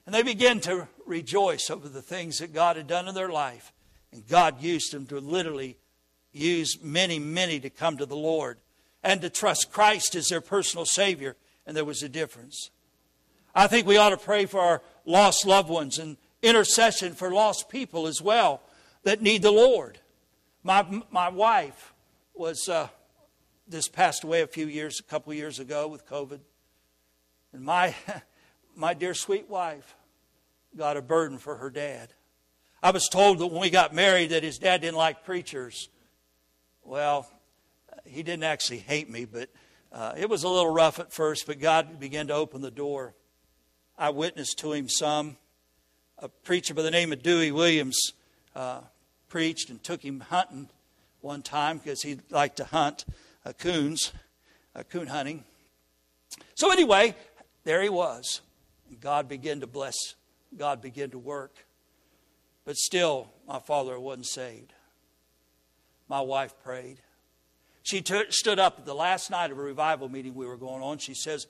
[0.05, 3.73] And they began to rejoice over the things that God had done in their life.
[4.13, 5.75] And God used them to literally
[6.31, 8.59] use many, many to come to the Lord
[9.03, 11.35] and to trust Christ as their personal Savior
[11.69, 12.71] and there was a difference.
[13.53, 17.69] I think we ought to pray for our lost loved ones and, intercession for lost
[17.69, 18.61] people as well
[19.03, 19.99] that need the Lord.
[20.63, 21.93] My, my wife
[22.33, 22.87] was uh,
[23.69, 26.39] just passed away a few years, a couple years ago with COVID.
[27.53, 27.93] And my,
[28.75, 29.95] my dear sweet wife
[30.75, 32.13] got a burden for her dad.
[32.81, 35.89] I was told that when we got married that his dad didn't like preachers.
[36.83, 37.29] Well,
[38.05, 39.49] he didn't actually hate me, but
[39.91, 43.15] uh, it was a little rough at first, but God began to open the door.
[43.97, 45.37] I witnessed to him some.
[46.19, 48.13] A preacher by the name of Dewey Williams
[48.55, 48.81] uh,
[49.29, 50.69] preached and took him hunting
[51.21, 53.05] one time because he liked to hunt
[53.45, 54.11] uh, coons,
[54.89, 55.43] coon hunting.
[56.55, 57.15] So, anyway,
[57.63, 58.41] there he was.
[58.99, 60.15] God began to bless,
[60.55, 61.65] God began to work.
[62.65, 64.73] But still, my father wasn't saved.
[66.07, 66.99] My wife prayed.
[67.89, 70.83] She t- stood up at the last night of a revival meeting we were going
[70.83, 70.99] on.
[70.99, 71.47] She says,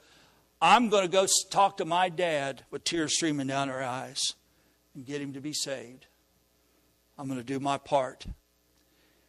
[0.61, 4.35] I'm going to go talk to my dad with tears streaming down her eyes
[4.95, 6.07] and get him to be saved.
[7.17, 8.25] I'm going to do my part.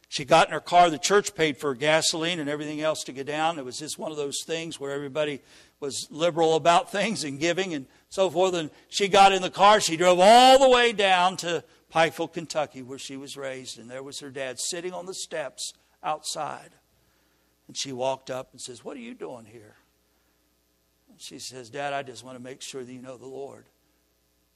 [0.07, 0.89] She got in her car.
[0.89, 3.59] The church paid for gasoline and everything else to get down.
[3.59, 5.41] It was just one of those things where everybody
[5.81, 8.53] was liberal about things and giving and so forth.
[8.53, 9.81] And she got in the car.
[9.81, 13.77] She drove all the way down to Pikeville, Kentucky, where she was raised.
[13.77, 16.69] And there was her dad sitting on the steps outside.
[17.67, 19.75] And she walked up and says, What are you doing here?
[21.09, 23.65] And she says, Dad, I just want to make sure that you know the Lord.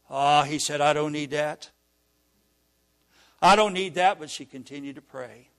[0.10, 1.72] Ah, he said, I don't need that.
[3.41, 5.50] I don't need that, but she continued to pray.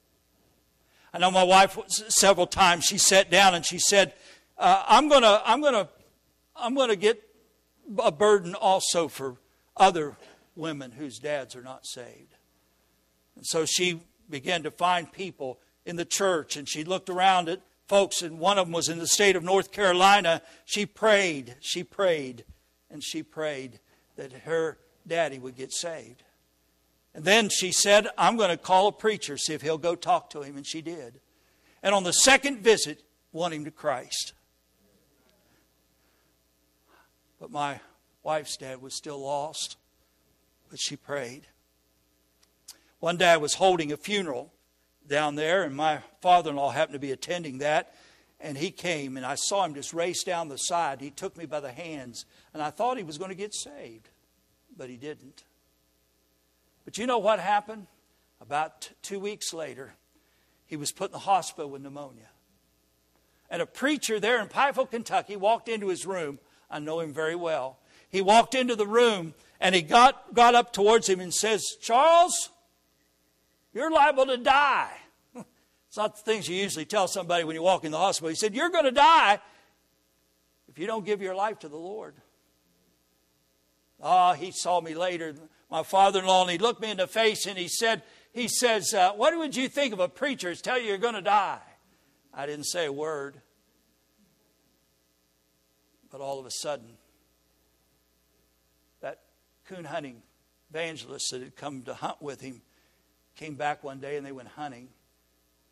[1.13, 4.13] I know my wife several times she sat down and she said,
[4.57, 5.89] uh, "I'm gonna, I'm gonna,
[6.55, 7.23] I'm gonna get
[7.97, 9.37] a burden also for
[9.75, 10.17] other
[10.55, 12.35] women whose dads are not saved."
[13.35, 17.61] And so she began to find people in the church and she looked around at
[17.87, 20.41] folks, and one of them was in the state of North Carolina.
[20.65, 22.43] She prayed, she prayed,
[22.91, 23.79] and she prayed
[24.17, 26.23] that her daddy would get saved.
[27.15, 30.29] And then she said, I'm going to call a preacher, see if he'll go talk
[30.31, 30.57] to him.
[30.57, 31.19] And she did.
[31.81, 34.33] And on the second visit, won him to Christ.
[37.39, 37.79] But my
[38.21, 39.77] wife's dad was still lost,
[40.69, 41.47] but she prayed.
[42.99, 44.51] One day I was holding a funeral
[45.07, 47.93] down there, and my father in law happened to be attending that.
[48.39, 51.01] And he came, and I saw him just race down the side.
[51.01, 54.09] He took me by the hands, and I thought he was going to get saved,
[54.77, 55.43] but he didn't.
[56.85, 57.87] But you know what happened?
[58.39, 59.93] About two weeks later,
[60.67, 62.29] he was put in the hospital with pneumonia.
[63.49, 66.39] And a preacher there in Pikeville, Kentucky, walked into his room.
[66.69, 67.79] I know him very well.
[68.09, 72.49] He walked into the room and he got, got up towards him and says, Charles,
[73.77, 74.91] you're liable to die.
[75.87, 78.27] It's not the things you usually tell somebody when you walk in the hospital.
[78.27, 79.39] He said, You're going to die
[80.67, 82.15] if you don't give your life to the Lord.
[84.01, 85.33] Ah, oh, he saw me later,
[85.71, 88.47] my father in law, and he looked me in the face and he said, he
[88.47, 91.61] says, uh, What would you think of a preacher tell you you're going to die?
[92.33, 93.41] I didn't say a word.
[96.11, 96.97] But all of a sudden,
[99.01, 99.21] that
[99.65, 100.21] coon hunting
[100.69, 102.61] evangelist that had come to hunt with him
[103.37, 104.89] came back one day and they went hunting.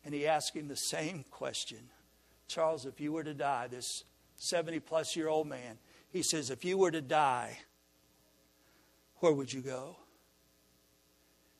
[0.04, 1.78] And he asked him the same question
[2.48, 4.04] Charles, if you were to die, this
[4.36, 5.78] 70 plus year old man,
[6.10, 7.58] he says, if you were to die,
[9.16, 9.96] where would you go?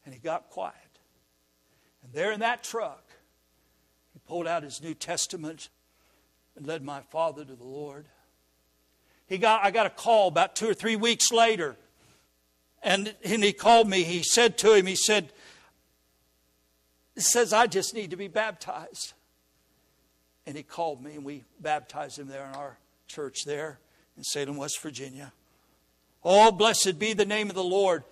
[0.05, 0.75] And he got quiet.
[2.05, 3.05] And there in that truck,
[4.12, 5.69] he pulled out his New Testament
[6.55, 8.07] and led my father to the Lord.
[9.27, 11.77] He got, I got a call about two or three weeks later.
[12.83, 14.05] And, and he called me.
[14.05, 15.33] He said to him, he said,
[17.22, 19.14] says, I just need to be baptized.
[20.46, 23.79] And he called me, and we baptized him there in our church there
[24.16, 25.33] in Salem, West Virginia.
[26.24, 28.05] Oh, blessed be the name of the Lord.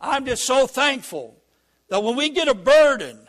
[0.00, 1.36] I'm just so thankful
[1.88, 3.26] that when we get a burden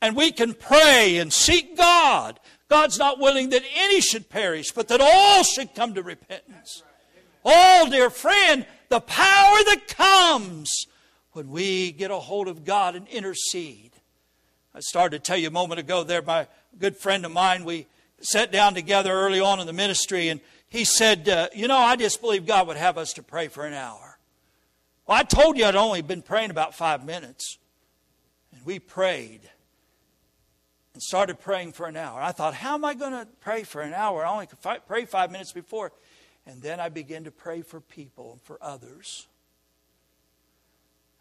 [0.00, 4.88] and we can pray and seek God, God's not willing that any should perish, but
[4.88, 6.82] that all should come to repentance.
[7.44, 10.86] Oh, dear friend, the power that comes
[11.32, 13.92] when we get a hold of God and intercede
[14.74, 16.46] I started to tell you a moment ago there, my
[16.78, 17.86] good friend of mine, we
[18.20, 21.96] sat down together early on in the ministry, and he said, uh, You know, I
[21.96, 24.18] just believe God would have us to pray for an hour.
[25.06, 27.58] Well, I told you I'd only been praying about five minutes.
[28.52, 29.40] And we prayed
[30.92, 32.20] and started praying for an hour.
[32.20, 34.24] I thought, How am I going to pray for an hour?
[34.24, 35.92] I only could pray five minutes before.
[36.46, 39.26] And then I began to pray for people and for others.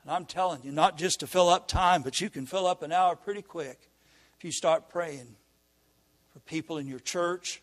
[0.09, 2.81] And I'm telling you, not just to fill up time, but you can fill up
[2.81, 3.91] an hour pretty quick
[4.35, 5.35] if you start praying
[6.33, 7.61] for people in your church,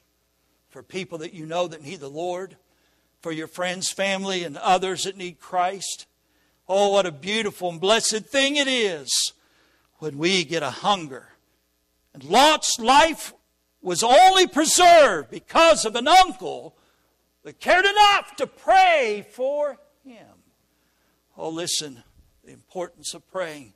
[0.68, 2.57] for people that you know that need the Lord,
[3.20, 6.07] for your friends, family, and others that need Christ.
[6.68, 9.32] Oh, what a beautiful and blessed thing it is
[9.99, 11.30] when we get a hunger.
[12.14, 13.34] And Lot's life
[13.82, 16.76] was only preserved because of an uncle
[17.42, 20.28] that cared enough to pray for him.
[21.36, 22.05] Oh, listen,
[22.47, 23.72] the importance of praying.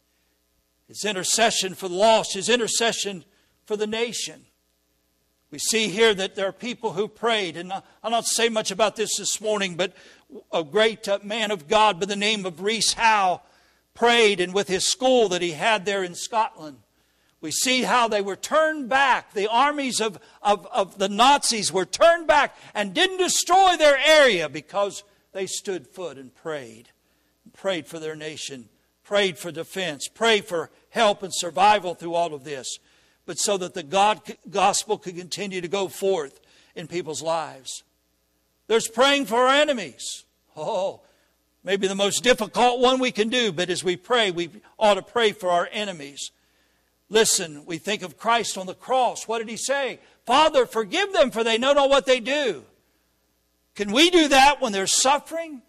[0.86, 3.24] His intercession for the lost, his intercession
[3.66, 4.44] for the nation.
[5.50, 8.94] We see here that there are people who prayed, and I'll not say much about
[8.94, 9.92] this this morning, but
[10.52, 13.42] a great uh, man of God by the name of Reese Howe
[13.92, 16.78] prayed, and with his school that he had there in Scotland,
[17.40, 19.32] we see how they were turned back.
[19.32, 24.48] The armies of, of, of the Nazis were turned back and didn't destroy their area
[24.48, 25.02] because
[25.32, 26.90] they stood foot and prayed.
[27.60, 28.68] Prayed for their nation,
[29.04, 32.78] prayed for defense, prayed for help and survival through all of this
[33.30, 36.40] but so that the God gospel could continue to go forth
[36.74, 37.84] in people's lives.
[38.66, 40.24] There's praying for our enemies.
[40.56, 41.02] Oh,
[41.62, 44.50] maybe the most difficult one we can do, but as we pray, we
[44.80, 46.32] ought to pray for our enemies.
[47.08, 49.28] Listen, we think of Christ on the cross.
[49.28, 50.00] What did he say?
[50.26, 52.64] Father, forgive them, for they know not what they do.
[53.76, 55.62] Can we do that when there's suffering,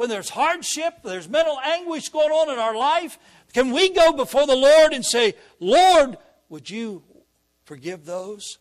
[0.00, 3.18] when there's hardship, there's mental anguish going on in our life?
[3.52, 6.16] Can we go before the Lord and say, Lord,
[6.48, 7.02] would you
[7.64, 8.56] forgive those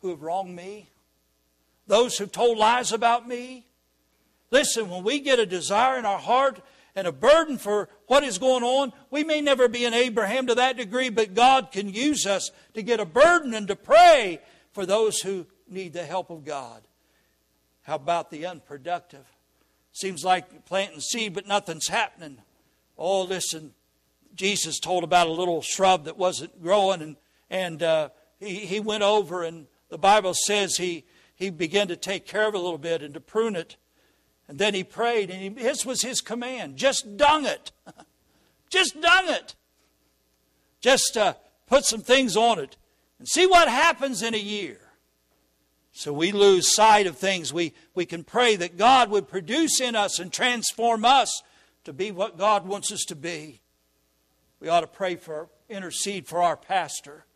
[0.00, 0.90] who have wronged me?
[1.88, 3.66] Those who've told lies about me?
[4.52, 6.60] Listen, when we get a desire in our heart
[6.94, 10.54] and a burden for what is going on, we may never be an Abraham to
[10.54, 14.38] that degree, but God can use us to get a burden and to pray
[14.70, 16.82] for those who need the help of God.
[17.82, 19.33] How about the unproductive?
[19.94, 22.38] Seems like planting seed, but nothing's happening.
[22.98, 23.74] Oh, listen,
[24.34, 27.16] Jesus told about a little shrub that wasn't growing, and,
[27.48, 28.08] and uh,
[28.40, 31.04] he, he went over, and the Bible says he,
[31.36, 33.76] he began to take care of it a little bit and to prune it.
[34.48, 37.70] And then he prayed, and he, this was his command just dung it.
[38.70, 39.54] just dung it.
[40.80, 41.34] Just uh,
[41.66, 42.76] put some things on it
[43.20, 44.83] and see what happens in a year.
[45.96, 47.52] So we lose sight of things.
[47.52, 51.42] We, we can pray that God would produce in us and transform us
[51.84, 53.60] to be what God wants us to be.
[54.58, 57.26] We ought to pray for, intercede for our pastor.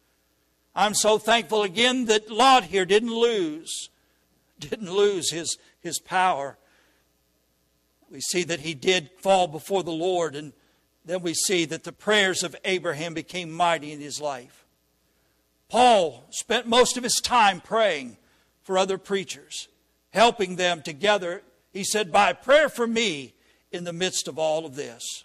[0.75, 3.91] I'm so thankful again that Lot here didn't lose,
[4.59, 6.59] didn't lose his, his power.
[8.11, 10.53] We see that he did fall before the Lord, and
[11.05, 14.65] then we see that the prayers of Abraham became mighty in his life.
[15.69, 18.17] Paul spent most of his time praying
[18.69, 19.67] for other preachers,
[20.11, 21.43] helping them together.
[21.73, 23.33] He said, By prayer for me
[23.73, 25.25] in the midst of all of this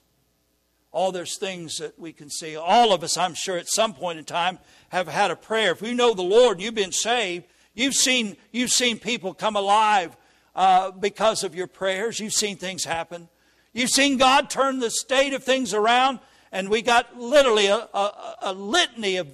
[0.93, 2.55] all those things that we can see.
[2.55, 5.71] All of us, I'm sure, at some point in time have had a prayer.
[5.71, 7.45] If you know the Lord, you've been saved.
[7.73, 10.15] You've seen, you've seen people come alive
[10.55, 12.19] uh, because of your prayers.
[12.19, 13.27] You've seen things happen.
[13.73, 16.19] You've seen God turn the state of things around,
[16.51, 19.27] and we got literally a, a, a litany of,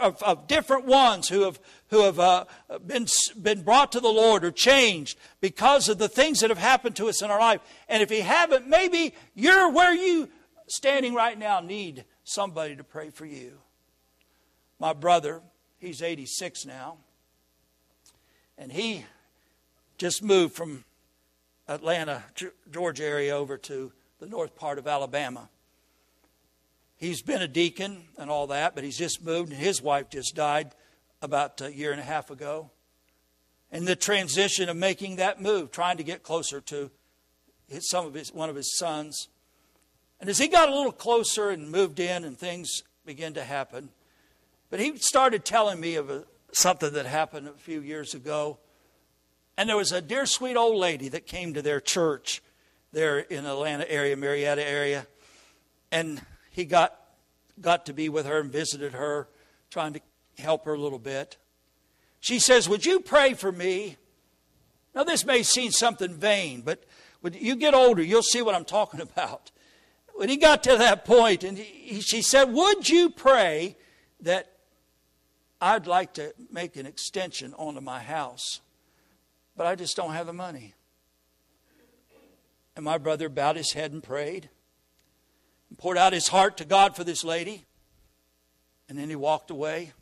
[0.00, 2.44] of, of, different ones who have, who have uh,
[2.86, 3.06] been,
[3.40, 7.08] been brought to the Lord or changed because of the things that have happened to
[7.08, 7.60] us in our life.
[7.88, 10.28] And if you haven't, maybe you're where you
[10.68, 13.58] standing right now need somebody to pray for you.
[14.78, 15.42] My brother,
[15.78, 16.98] he's 86 now,
[18.56, 19.04] and he
[19.96, 20.84] just moved from
[21.66, 22.24] Atlanta,
[22.70, 25.48] Georgia area over to the north part of Alabama.
[26.98, 30.34] He's been a deacon and all that, but he's just moved, and his wife just
[30.34, 30.74] died
[31.22, 32.70] about a year and a half ago.
[33.70, 36.90] And the transition of making that move, trying to get closer to
[37.68, 39.28] his, some of his, one of his sons.
[40.20, 43.90] And as he got a little closer and moved in and things began to happen,
[44.68, 48.58] but he started telling me of a, something that happened a few years ago.
[49.56, 52.42] And there was a dear sweet old lady that came to their church
[52.92, 55.06] there in the Atlanta area, Marietta area.
[55.92, 56.22] And
[56.58, 56.98] he got,
[57.60, 59.28] got to be with her and visited her,
[59.70, 60.00] trying to
[60.38, 61.36] help her a little bit.
[62.18, 63.96] She says, Would you pray for me?
[64.92, 66.82] Now, this may seem something vain, but
[67.20, 69.52] when you get older, you'll see what I'm talking about
[70.14, 73.76] when he got to that point, and he, she said, Would you pray
[74.22, 74.50] that
[75.60, 78.60] I'd like to make an extension onto my house,
[79.56, 80.74] but I just don't have the money?
[82.74, 84.50] And my brother bowed his head and prayed
[85.68, 87.64] and poured out his heart to God for this lady.
[88.88, 89.92] And then he walked away.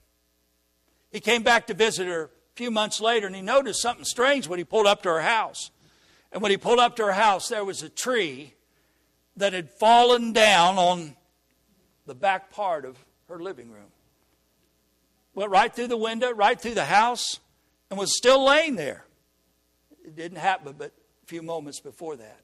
[1.11, 4.49] He came back to visit her a few months later and he noticed something strange
[4.49, 5.71] when he pulled up to her house.
[6.33, 8.55] And when he pulled up to her house, there was a tree
[9.37, 11.17] that had fallen down on
[12.07, 12.97] the back part of
[13.29, 13.91] her living room.
[15.35, 17.41] Went right through the window, right through the house,
[17.91, 19.05] and was still laying there.
[20.05, 20.93] It didn't happen but
[21.23, 22.41] a few moments before that.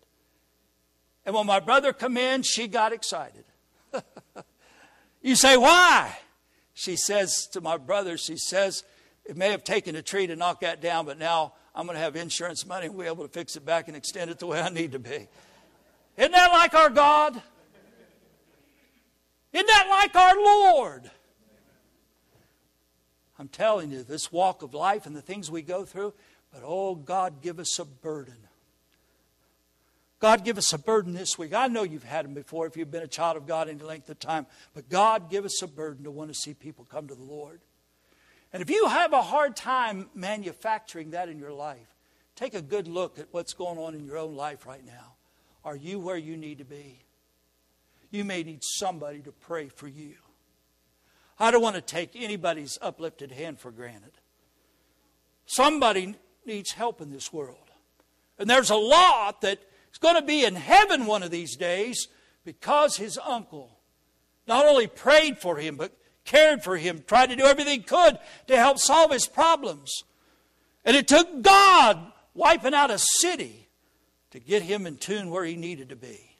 [1.24, 3.44] And when my brother come in, she got excited.
[5.22, 6.16] you say, why?
[6.74, 8.82] She says to my brother, she says,
[9.24, 12.02] it may have taken a tree to knock that down, but now I'm going to
[12.02, 14.46] have insurance money and we'll be able to fix it back and extend it the
[14.46, 15.28] way I need to be.
[16.16, 17.40] Isn't that like our God?
[19.52, 21.10] Isn't that like our Lord?
[23.38, 26.14] I'm telling you, this walk of life and the things we go through,
[26.52, 28.36] but oh, God, give us a burden.
[30.22, 31.52] God, give us a burden this week.
[31.52, 34.08] I know you've had them before if you've been a child of God any length
[34.08, 37.14] of time, but God, give us a burden to want to see people come to
[37.16, 37.60] the Lord.
[38.52, 41.96] And if you have a hard time manufacturing that in your life,
[42.36, 45.14] take a good look at what's going on in your own life right now.
[45.64, 47.00] Are you where you need to be?
[48.12, 50.14] You may need somebody to pray for you.
[51.36, 54.12] I don't want to take anybody's uplifted hand for granted.
[55.46, 56.14] Somebody
[56.46, 57.72] needs help in this world.
[58.38, 59.58] And there's a lot that
[59.92, 62.08] is going to be in heaven one of these days
[62.44, 63.78] because his uncle
[64.46, 68.18] not only prayed for him, but cared for him, tried to do everything he could
[68.46, 70.04] to help solve his problems.
[70.84, 73.68] And it took God wiping out a city
[74.30, 76.36] to get him in tune where he needed to be.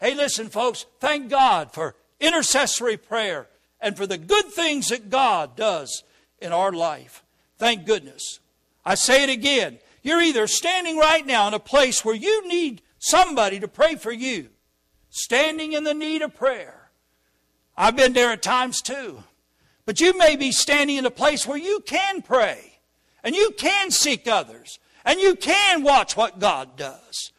[0.00, 3.48] Hey, listen, folks, thank God for intercessory prayer
[3.80, 6.04] and for the good things that God does
[6.40, 7.24] in our life.
[7.58, 8.38] Thank goodness.
[8.84, 9.78] I say it again.
[10.08, 14.10] You're either standing right now in a place where you need somebody to pray for
[14.10, 14.48] you,
[15.10, 16.88] standing in the need of prayer.
[17.76, 19.22] I've been there at times too.
[19.84, 22.78] But you may be standing in a place where you can pray
[23.22, 27.30] and you can seek others and you can watch what God does.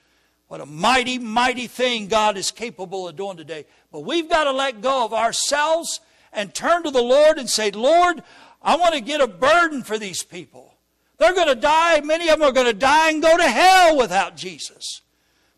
[0.48, 3.66] What a mighty, mighty thing God is capable of doing today.
[3.92, 6.02] But we've got to let go of ourselves
[6.32, 8.22] and turn to the Lord and say, Lord,
[8.62, 10.76] I want to get a burden for these people.
[11.20, 12.02] They're going to die.
[12.02, 15.02] Many of them are going to die and go to hell without Jesus.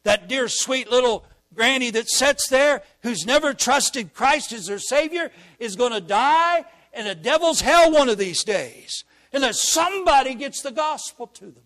[0.04, 5.32] That dear, sweet little granny that sits there who's never trusted Christ as their Savior
[5.60, 10.62] is going to die in a devil's hell one of these days unless somebody gets
[10.62, 11.64] the gospel to them.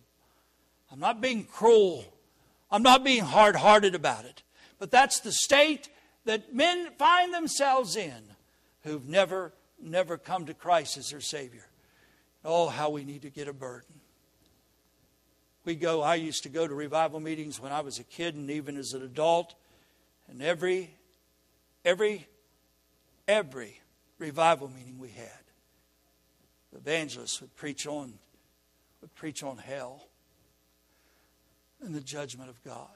[0.91, 2.05] I'm not being cruel.
[2.69, 4.43] I'm not being hard hearted about it.
[4.77, 5.89] But that's the state
[6.25, 8.35] that men find themselves in
[8.83, 11.67] who've never, never come to Christ as their Savior.
[12.45, 13.95] Oh, how we need to get a burden.
[15.65, 18.51] We go, I used to go to revival meetings when I was a kid and
[18.51, 19.55] even as an adult.
[20.29, 20.95] And every,
[21.83, 22.27] every,
[23.27, 23.81] every
[24.19, 25.27] revival meeting we had,
[26.71, 28.13] the evangelists would preach on,
[29.01, 30.07] would preach on hell
[31.81, 32.87] and the judgment of God.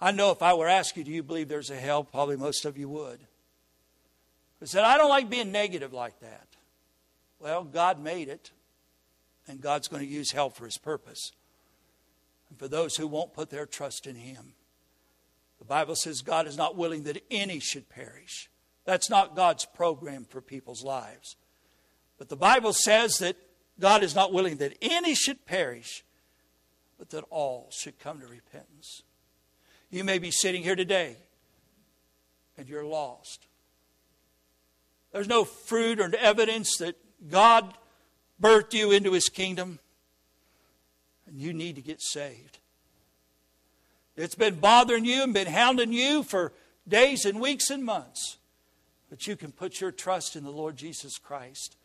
[0.00, 2.04] I know if I were asked you, do you believe there's a hell?
[2.04, 3.20] Probably most of you would.
[4.60, 6.46] I said, I don't like being negative like that.
[7.42, 8.52] Well, God made it,
[9.48, 11.32] and God's going to use hell for his purpose.
[12.48, 14.54] And for those who won't put their trust in him,
[15.58, 18.48] the Bible says God is not willing that any should perish.
[18.84, 21.34] That's not God's program for people's lives.
[22.16, 23.36] But the Bible says that
[23.80, 26.04] God is not willing that any should perish,
[26.96, 29.02] but that all should come to repentance.
[29.90, 31.16] You may be sitting here today
[32.56, 33.48] and you're lost.
[35.10, 36.96] There's no fruit or evidence that
[37.30, 37.74] God
[38.40, 39.78] birthed you into his kingdom.
[41.26, 42.58] And you need to get saved.
[44.16, 46.52] It's been bothering you and been hounding you for
[46.86, 48.36] days and weeks and months.
[49.08, 51.76] But you can put your trust in the Lord Jesus Christ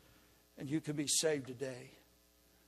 [0.57, 1.91] and you can be saved today.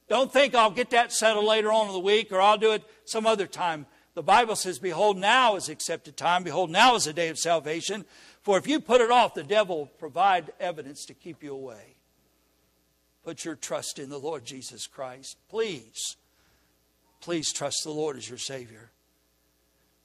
[0.07, 2.83] Don't think I'll get that settled later on in the week or I'll do it
[3.05, 3.85] some other time.
[4.15, 6.43] The Bible says, Behold, now is accepted time.
[6.43, 8.05] Behold, now is the day of salvation.
[8.41, 11.95] For if you put it off, the devil will provide evidence to keep you away.
[13.23, 15.37] Put your trust in the Lord Jesus Christ.
[15.49, 16.15] Please,
[17.21, 18.91] please trust the Lord as your Savior.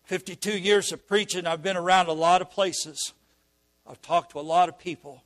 [0.05, 3.13] 52 years of preaching, I've been around a lot of places.
[3.87, 5.23] I've talked to a lot of people.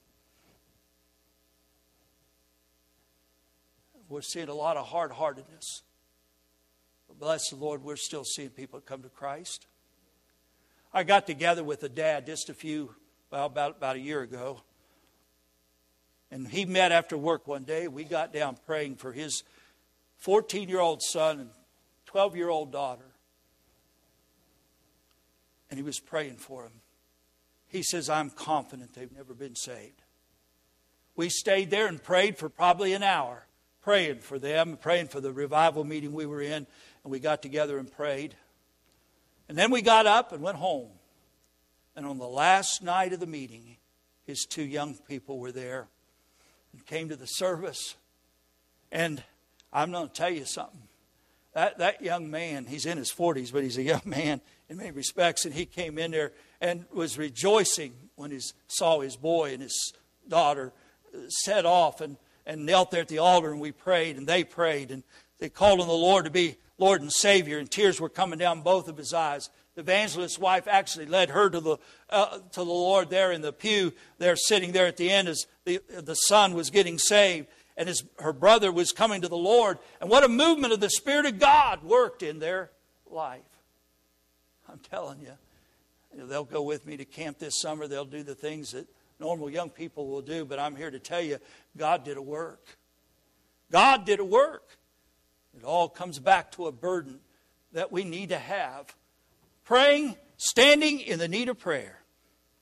[4.08, 5.82] We're seeing a lot of hard heartedness.
[7.08, 9.66] But bless the Lord, we're still seeing people come to Christ.
[10.92, 12.94] I got together with a dad just a few
[13.30, 14.62] well, about, about a year ago.
[16.30, 17.88] And he met after work one day.
[17.88, 19.42] We got down praying for his
[20.18, 21.50] 14 year old son and
[22.06, 23.04] 12 year old daughter.
[25.70, 26.72] And he was praying for them.
[27.66, 30.02] He says, I'm confident they've never been saved.
[31.16, 33.46] We stayed there and prayed for probably an hour,
[33.82, 36.66] praying for them, praying for the revival meeting we were in.
[37.04, 38.34] And we got together and prayed.
[39.48, 40.90] And then we got up and went home.
[41.96, 43.76] And on the last night of the meeting,
[44.24, 45.88] his two young people were there
[46.78, 47.96] and came to the service.
[48.92, 49.22] And
[49.72, 50.82] I'm going to tell you something.
[51.54, 54.92] that, that young man, he's in his 40s, but he's a young man in many
[54.92, 59.62] respects, and he came in there and was rejoicing when he saw his boy and
[59.62, 59.92] his
[60.28, 60.72] daughter
[61.14, 62.16] uh, set off and,
[62.46, 65.02] and knelt there at the altar, and we prayed, and they prayed, and
[65.38, 68.60] they called on the Lord to be Lord and Savior, and tears were coming down
[68.60, 69.50] both of his eyes.
[69.78, 71.76] The evangelist's wife actually led her to the,
[72.10, 75.46] uh, to the Lord there in the pew, there sitting there at the end as
[75.64, 79.78] the, the son was getting saved and his, her brother was coming to the Lord.
[80.00, 82.72] And what a movement of the Spirit of God worked in their
[83.08, 83.42] life.
[84.68, 85.34] I'm telling you,
[86.12, 87.86] they'll go with me to camp this summer.
[87.86, 88.88] They'll do the things that
[89.20, 91.38] normal young people will do, but I'm here to tell you
[91.76, 92.66] God did a work.
[93.70, 94.76] God did a work.
[95.56, 97.20] It all comes back to a burden
[97.70, 98.92] that we need to have.
[99.68, 101.98] Praying, standing in the need of prayer,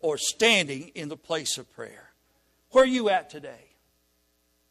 [0.00, 2.10] or standing in the place of prayer.
[2.70, 3.76] Where are you at today?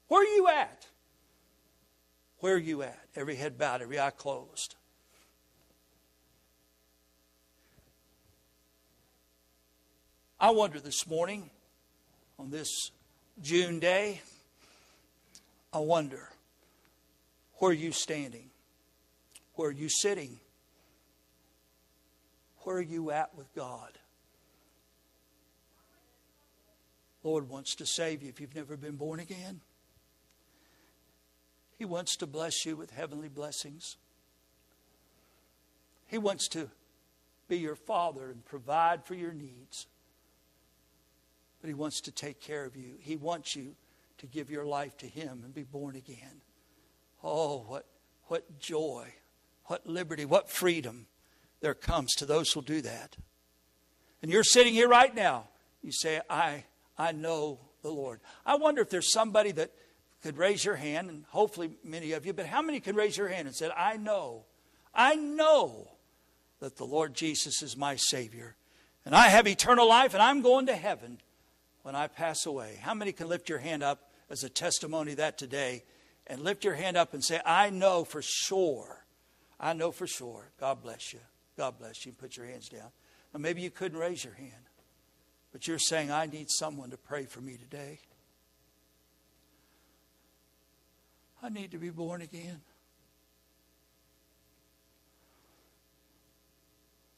[0.09, 0.85] Where are you at?
[2.39, 2.99] Where are you at?
[3.15, 4.75] Every head bowed, every eye closed.
[10.37, 11.49] I wonder this morning,
[12.37, 12.91] on this
[13.41, 14.19] June day,
[15.71, 16.31] I wonder,
[17.59, 18.49] where are you standing?
[19.53, 20.41] Where are you sitting?
[22.65, 23.91] Where are you at with God?
[27.23, 29.61] Lord wants to save you if you've never been born again.
[31.77, 33.97] He wants to bless you with heavenly blessings.
[36.07, 36.71] He wants to
[37.47, 39.85] be your father and provide for your needs.
[41.61, 42.95] But He wants to take care of you.
[42.99, 43.75] He wants you
[44.17, 46.41] to give your life to Him and be born again.
[47.23, 47.85] Oh, what,
[48.25, 49.13] what joy,
[49.65, 51.05] what liberty, what freedom
[51.61, 53.17] there comes to those who do that.
[54.21, 55.49] And you're sitting here right now.
[55.81, 56.63] You say, I,
[56.97, 58.19] I know the Lord.
[58.45, 59.71] I wonder if there's somebody that
[60.23, 63.27] could raise your hand, and hopefully many of you, but how many can raise your
[63.27, 64.45] hand and say, I know,
[64.91, 65.91] I know
[66.59, 68.55] that the Lord Jesus is my Savior,
[69.05, 71.19] and I have eternal life, and I'm going to heaven
[71.83, 72.79] when I pass away?
[72.81, 75.83] How many can lift your hand up as a testimony that today
[76.25, 79.05] and lift your hand up and say, I know for sure,
[79.59, 80.49] I know for sure.
[80.59, 81.19] God bless you.
[81.57, 82.11] God bless you.
[82.11, 82.89] Put your hands down.
[83.37, 84.51] Maybe you couldn't raise your hand,
[85.51, 87.99] but you're saying, I need someone to pray for me today.
[91.43, 92.61] I need to be born again.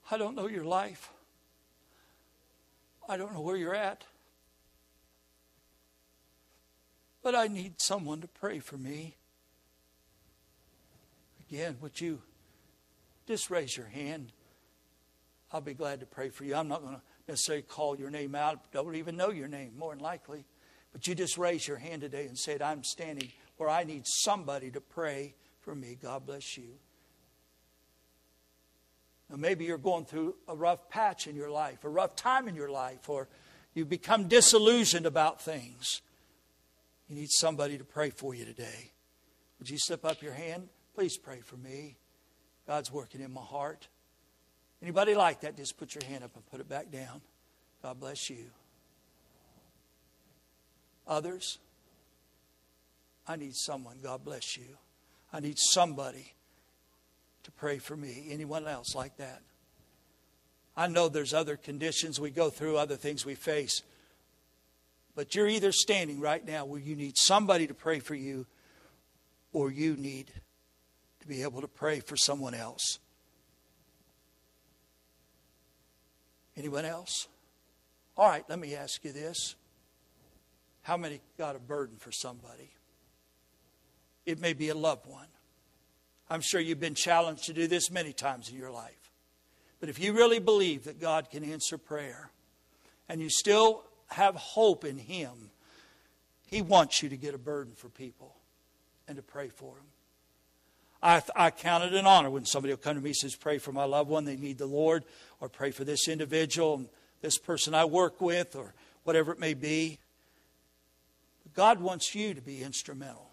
[0.10, 1.12] I don't know your life.
[3.08, 4.04] I don't know where you're at.
[7.22, 9.16] But I need someone to pray for me.
[11.50, 12.22] Again, would you
[13.28, 14.32] just raise your hand?
[15.52, 16.56] I'll be glad to pray for you.
[16.56, 18.72] I'm not going to necessarily call your name out.
[18.72, 20.46] Don't even know your name, more than likely.
[20.94, 24.72] But you just raise your hand today and say, I'm standing where I need somebody
[24.72, 25.98] to pray for me.
[26.02, 26.70] God bless you.
[29.30, 32.56] Now, maybe you're going through a rough patch in your life, a rough time in
[32.56, 33.28] your life, or
[33.74, 36.02] you've become disillusioned about things.
[37.10, 38.92] You need somebody to pray for you today.
[39.60, 40.70] Would you slip up your hand?
[40.96, 41.98] Please pray for me.
[42.68, 43.88] God's working in my heart.
[44.82, 45.56] Anybody like that?
[45.56, 47.22] Just put your hand up and put it back down.
[47.82, 48.46] God bless you.
[51.08, 51.60] Others?
[53.28, 53.98] I need someone.
[54.04, 54.78] God bless you.
[55.32, 56.34] I need somebody
[57.44, 58.28] to pray for me.
[58.30, 59.42] Anyone else like that?
[60.76, 63.82] I know there's other conditions we go through, other things we face.
[65.16, 68.46] But you're either standing right now where you need somebody to pray for you,
[69.54, 70.32] or you need
[71.28, 73.00] be able to pray for someone else.
[76.56, 77.28] Anyone else?
[78.18, 79.56] All right, let me ask you this.
[80.82, 82.72] How many got a burden for somebody?
[84.26, 85.28] It may be a loved one.
[86.30, 89.12] I'm sure you've been challenged to do this many times in your life.
[89.80, 92.32] But if you really believe that God can answer prayer
[93.08, 95.52] and you still have hope in Him,
[96.48, 98.36] He wants you to get a burden for people
[99.08, 99.86] and to pray for them.
[101.02, 103.58] I, I count it an honor when somebody will come to me and says, Pray
[103.58, 105.04] for my loved one, they need the Lord,
[105.40, 106.90] or pray for this individual, and
[107.22, 108.74] this person I work with, or
[109.04, 110.00] whatever it may be.
[111.44, 113.30] But God wants you to be instrumental.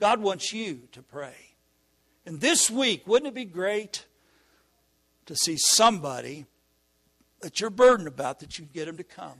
[0.00, 1.34] God wants you to pray.
[2.26, 4.04] And this week, wouldn't it be great
[5.26, 6.46] to see somebody
[7.40, 9.38] that you're burdened about that you get them to come?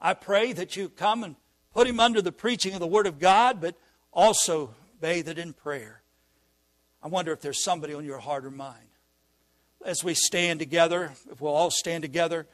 [0.00, 1.36] I pray that you come and
[1.72, 3.76] put him under the preaching of the Word of God, but
[4.12, 6.00] also bathe it in prayer.
[7.02, 8.78] I wonder if there's somebody on your heart or mind.
[9.84, 12.46] As we stand together, if we'll all stand together.